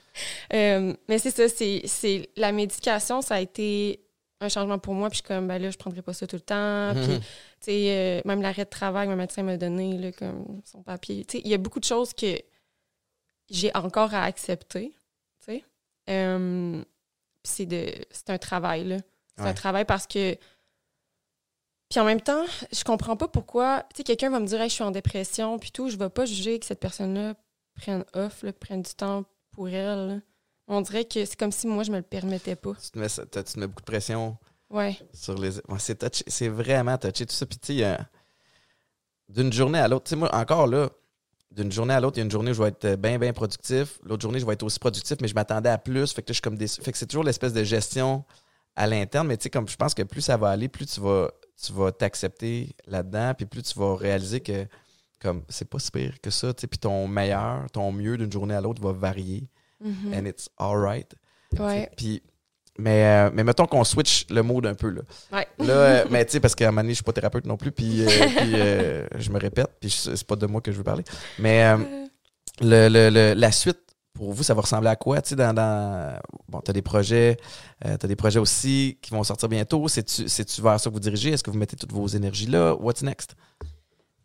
[0.55, 4.01] Euh, mais c'est ça, c'est, la médication, ça a été
[4.41, 5.11] un changement pour moi.
[5.11, 6.93] Puis je suis comme, ben là, je prendrai pas ça tout le temps.
[6.95, 7.21] Puis, mhm.
[7.21, 7.27] tu
[7.61, 11.25] sais, euh, même l'arrêt de travail, mon médecin m'a donné, là, comme son papier.
[11.27, 12.39] Tu sais, il y a beaucoup de choses que
[13.51, 14.95] j'ai encore à accepter,
[15.41, 15.65] tu sais.
[16.09, 16.83] Euh,
[17.43, 18.97] c'est de c'est un travail, là.
[19.37, 20.37] C'est un travail parce que...
[21.89, 23.85] Puis en même temps, je comprends pas pourquoi...
[23.95, 25.89] Tu sais, quelqu'un va me dire, je suis en dépression, puis tout.
[25.89, 27.35] Je vais pas juger que cette personne-là
[27.75, 30.23] prenne off, là, prenne du temps pour elle,
[30.69, 32.75] on dirait que c'est comme si moi, je me le permettais pas.
[32.75, 34.37] Tu te mets, tu te mets beaucoup de pression
[34.71, 34.99] ouais.
[35.13, 35.53] sur les.
[35.79, 37.47] c'est, c'est vraiment touché, tout ça.
[37.47, 37.99] Puis, tu sais,
[39.29, 40.91] d'une journée à l'autre, tu sais, moi, encore là,
[41.53, 43.33] d'une journée à l'autre, il y a une journée où je vais être bien, bien
[43.33, 43.99] productif.
[44.03, 46.13] L'autre journée, je vais être aussi productif, mais je m'attendais à plus.
[46.13, 48.25] Fait que je suis comme Fait que c'est toujours l'espèce de gestion
[48.77, 49.27] à l'interne.
[49.27, 51.31] Mais tu sais, comme je pense que plus ça va aller, plus tu vas
[51.65, 54.67] tu vas t'accepter là-dedans, puis plus tu vas réaliser que
[55.23, 58.31] comme c'est pas si pire que ça, tu sais, puis ton meilleur, ton mieux d'une
[58.31, 59.49] journée à l'autre va varier.
[59.83, 60.13] Mhm.
[60.15, 61.15] And it's alright.
[61.59, 61.91] Ouais.
[61.97, 62.23] Puis,
[62.79, 65.01] mais, euh, mais mettons qu'on switch le mode un peu, là.
[65.33, 65.47] Ouais.
[65.59, 67.57] Là, euh, mais tu sais, parce qu'à un moment donné, je suis pas thérapeute non
[67.57, 71.05] plus, puis, euh, je me répète, puis c'est pas de moi que je veux parler.
[71.39, 71.65] Mais
[72.61, 73.79] le, le- le- la suite,
[74.17, 75.23] pour vous, ça va ressembler à quoi?
[75.23, 77.37] Tu sais, dans, dans- Bon, t'as des projets,
[77.85, 79.87] euh, t'as des projets aussi qui vont sortir bientôt.
[79.89, 81.31] C'est-tu c'est-tu vers ça que vous dirigez?
[81.31, 82.75] Est-ce que vous mettez toutes vos énergies là?
[82.75, 83.35] What's next?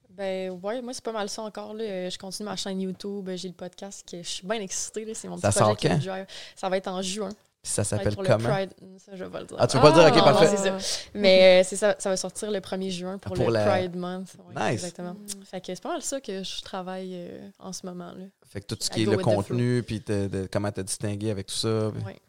[0.10, 1.74] Ben ouais, moi c'est pas mal ça encore.
[1.74, 2.10] Là.
[2.10, 5.06] Je continue ma chaîne YouTube, j'ai le podcast que je suis bien excitée.
[5.06, 5.14] là.
[5.16, 6.06] C'est mon Ça petit sort projet qui me quand?
[6.14, 6.26] drive.
[6.56, 7.30] Ça va être en juin.
[7.64, 8.48] Puis ça s'appelle pour comment?
[8.48, 8.74] le Pride.
[8.82, 9.58] Hum, Ça, je vais pas le dire.
[9.60, 10.04] Ah, tu veux pas dire?
[10.08, 10.58] Ok, non, parfait.
[10.58, 10.78] ça.
[11.14, 13.96] Mais euh, c'est ça, ça va sortir le 1er juin pour, Pour le la- Pride
[13.96, 14.36] Month.
[14.48, 14.84] Ouais, Nice.
[14.84, 15.16] Exactement.
[15.46, 18.12] Fait que c'est pas mal ça que je travaille euh, en ce moment.
[18.14, 18.26] Là.
[18.50, 21.30] Fait que tout ce I qui est le contenu, puis te- de- comment t'as distingué
[21.30, 21.92] avec tout ça.
[21.94, 22.20] puis- Ouais.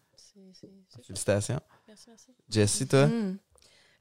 [0.52, 0.98] Ça.
[1.06, 1.60] Félicitations.
[1.88, 2.26] Merci, merci.
[2.50, 3.06] Jessie, toi?
[3.06, 3.38] Mhm.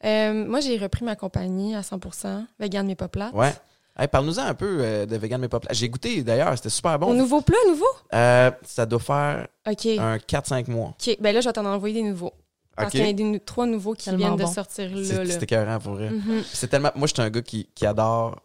[0.03, 3.33] Euh, moi, j'ai repris ma compagnie à 100% Vegan mais pas plate.
[3.33, 3.53] Ouais.
[3.97, 5.75] Hey, Parle-nous-en un peu euh, de Vegan Mais Pas Plate.
[5.75, 7.13] J'ai goûté d'ailleurs, c'était super Au bon.
[7.13, 7.85] nouveau plat, nouveau?
[8.13, 9.85] Euh, ça doit faire OK.
[9.99, 10.89] un 4-5 mois.
[10.89, 11.17] OK.
[11.19, 12.31] Ben là, je vais t'en envoyer des nouveaux.
[12.75, 15.25] Parce qu'il y en a des nou- trois nouveaux qui Tellement viennent de sortir là.
[15.25, 16.09] C'est- écœurant pour vrai.
[16.09, 16.41] Mhm.
[16.51, 16.91] C'est tellement.
[16.95, 18.41] Moi, je suis un gars qui, qui adore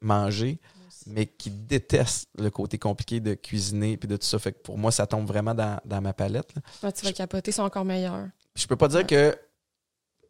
[0.00, 0.58] manger,
[1.06, 4.38] mais qui déteste le côté compliqué de cuisiner puis de tout ça.
[4.38, 6.54] Fait que pour moi, ça tombe vraiment dans, dans ma palette.
[6.54, 6.62] là.
[6.82, 8.26] Ah, tu vas capoter, sont encore meilleurs.
[8.54, 9.06] Puis je peux pas dire Ouais.
[9.06, 9.36] que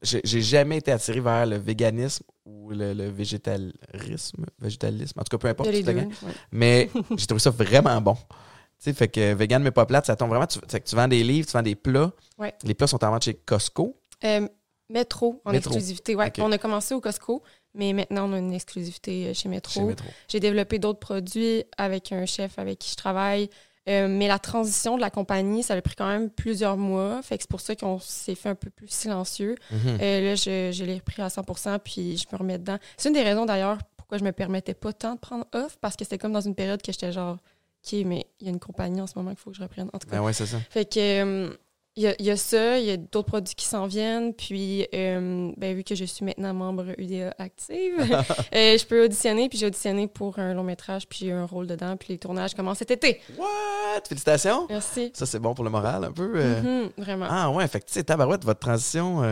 [0.02, 4.44] j'ai jamais été attiré vers le véganisme ou le, le végétalisme.
[4.58, 5.20] Végétalisme.
[5.20, 5.70] En tout cas, peu importe.
[5.70, 5.92] deux.
[5.92, 6.08] ouais.
[6.50, 8.14] Mais j'ai trouvé ça vraiment bon.
[8.14, 10.46] Tu sais, fait que vegan mais pas plate, ça tombe vraiment.
[10.46, 12.12] Tu, que tu vends des livres, tu vends des plats.
[12.38, 12.52] Ouais.
[12.64, 13.96] Les plats sont en vente chez Costco.
[14.24, 14.48] Euh,
[14.88, 15.70] Métro, en Métro.
[15.70, 16.16] exclusivité.
[16.16, 16.32] Ouais.
[16.38, 17.42] On a commencé au Costco,
[17.74, 19.34] mais maintenant, on a une exclusivité euh.
[19.34, 19.92] Chez Métro.
[20.28, 23.48] J'ai développé d'autres produits avec un chef avec qui je travaille.
[23.88, 27.20] Euh, mais la transition de la compagnie, ça a pris quand même plusieurs mois.
[27.22, 29.56] Fait que c'est pour ça qu'on s'est fait un peu plus silencieux.
[29.70, 29.98] Mhm.
[30.00, 32.78] Euh, là, je, je l'ai repris à 100% puis je me remets dedans.
[32.96, 35.96] C'est une des raisons d'ailleurs pourquoi je me permettais pas tant de prendre off, parce
[35.96, 37.38] que c'était comme dans une période que j'étais genre,
[37.84, 39.88] OK, mais il y a une compagnie en ce moment qu'il faut que je reprenne.
[39.92, 40.16] En tout cas.
[40.16, 40.58] Ben ouais, c'est ça.
[40.70, 41.56] Fait que euh,
[41.96, 44.32] il y, a, il y a ça, il y a d'autres produits qui s'en viennent.
[44.32, 48.00] Puis, euh, ben, vu que je suis maintenant membre UDA active,
[48.54, 49.48] euh, je peux auditionner.
[49.48, 51.96] Puis j'ai auditionné pour un long métrage, puis un rôle dedans.
[51.98, 53.20] Puis les tournages commencent cet été.
[53.38, 54.02] What?
[54.08, 54.66] Félicitations!
[54.70, 55.10] Merci.
[55.14, 56.32] Ça, c'est bon pour le moral, un peu.
[56.36, 56.62] euh.
[56.84, 57.26] Mhm, vraiment.
[57.28, 59.22] Ah ouais, fait que tu sais, Tabarouette, votre transition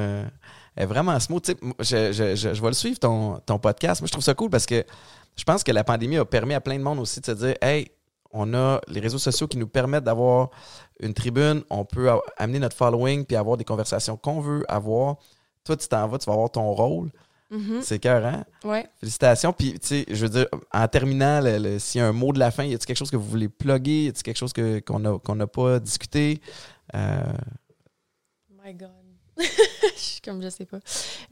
[0.76, 1.42] est vraiment smooth.
[1.42, 4.00] Tu sais, moi, je, je, je, je vais le suivre, ton, ton podcast.
[4.02, 4.84] Moi, je trouve ça cool parce que
[5.36, 7.54] je pense que la pandémie a permis à plein de monde aussi de se dire
[7.62, 7.90] Hey,
[8.32, 10.50] on a les réseaux sociaux qui nous permettent d'avoir
[11.00, 15.16] une tribune, on peut amener notre following puis avoir des conversations qu'on veut avoir.
[15.64, 17.10] Toi, tu t'en vas, tu vas avoir ton rôle.
[17.50, 18.44] Mhm, C'est cœur, hein?
[18.64, 18.86] Ouais.
[19.00, 19.52] Félicitations.
[19.52, 21.40] Puis, tu sais, je veux dire, en terminant,
[21.80, 23.48] s'il y a un mot de la fin, y a-t-il quelque chose que vous voulez
[23.48, 24.04] plugger?
[24.04, 26.40] Y a-t-il quelque chose que- qu'on n'a qu'on n'a pas discuté?
[26.94, 27.22] Euh,
[28.64, 28.90] My God.
[29.96, 30.78] je suis comme, je sais pas.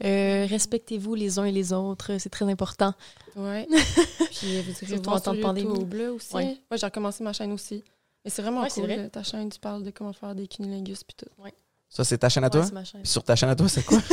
[0.03, 2.93] Euh, Respectez-vous les uns et les autres, c'est très important.
[3.35, 3.67] Ouais.
[4.31, 5.67] puis vous direz Surtout voir sur de pandémie.
[5.69, 6.35] YouTube là aussi.
[6.35, 6.57] Ouais.
[6.71, 7.83] Ouais, j'ai recommencé ma chaîne aussi.
[8.25, 8.89] Mais c'est vraiment Ouais, c'est cool.
[8.89, 8.97] vrai.
[9.03, 11.29] là, Ta chaîne, tu parles de comment faire des cunilingus puis tout.
[11.87, 12.65] ça, c'est ta chaîne à Ouais, toi?
[12.65, 13.01] c'est ma chaîne.
[13.01, 13.97] Puis sur ta chaîne à toi, c'est quoi?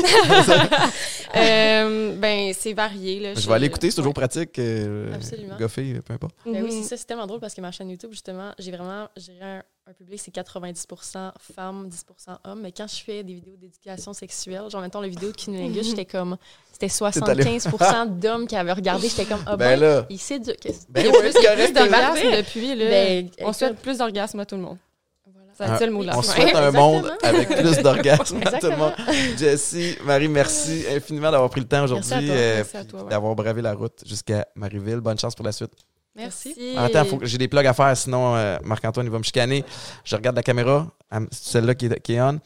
[1.34, 3.20] Euh, ben, c'est varié.
[3.20, 4.14] Là, Je vais aller écouter, c'est toujours Ouais.
[4.14, 4.59] pratique.
[4.59, 5.57] Euh, Absolument.
[5.59, 6.34] Goffé, peu importe.
[6.44, 6.82] Ben oui, Mhm.
[6.82, 9.62] c'est ça, c'est tellement drôle parce que ma chaîne YouTube, justement, j'ai vraiment j'ai un,
[9.89, 12.61] un public, c'est 90% femmes, 10% hommes.
[12.61, 16.05] Mais quand je fais des vidéos d'éducation sexuelle, genre, mettons, la vidéo de Cunnilingus, j'étais
[16.05, 16.37] comme,
[16.72, 19.09] c'était 75% d'hommes qui avaient regardé.
[19.09, 20.66] J'étais comme, ah Ben ben, là, il s'éduque.
[20.89, 22.37] ben Il y a oui, plus, c'est il y a plus d'orgasmes parfait.
[22.43, 22.74] depuis.
[22.74, 22.84] Là.
[22.89, 24.78] Ben, on souhaite plus d'orgasmes à tout le monde.
[25.24, 25.53] voilà.
[25.57, 26.93] C'est le seul mot de la On souhaite un Exactement.
[26.93, 28.93] monde avec plus d'orgasme à tout le monde.
[28.97, 29.37] Exactement.
[29.39, 33.01] Jessie, Marie, merci infiniment d'avoir pris le temps aujourd'hui Merci à toi.
[33.03, 34.97] euh, d'avoir bravé la route jusqu'à Marieville.
[35.01, 35.72] Bonne chance pour la suite.
[36.17, 36.75] Merci.
[36.79, 39.64] Attends, faut que j'ai des plugs à faire, sinon euh, Marc-Antoine il va me chicaner.
[40.05, 40.87] Je regarde la caméra,
[41.31, 42.41] celle-là qui est, qui est on.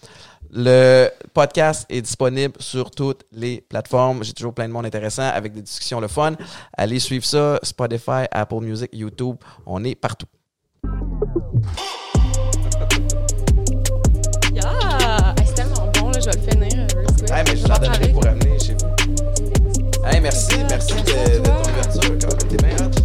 [0.52, 4.24] Le podcast est disponible sur toutes les plateformes.
[4.24, 6.34] J'ai toujours plein de monde intéressant avec des discussions le fun.
[6.76, 9.36] Allez suivre ça, Spotify, Apple Music, YouTube.
[9.64, 10.26] On est partout.
[14.52, 15.34] Yeah!
[15.38, 16.86] Hey, c'est tellement bon, là, je vais le finir.
[16.96, 17.34] euh.
[17.34, 20.04] Hey, mais Je t'en donnerai pour amener chez vous.
[20.04, 22.18] Hey, merci, merci de, de ton ouverture.
[22.48, 22.99] T'es bien hot.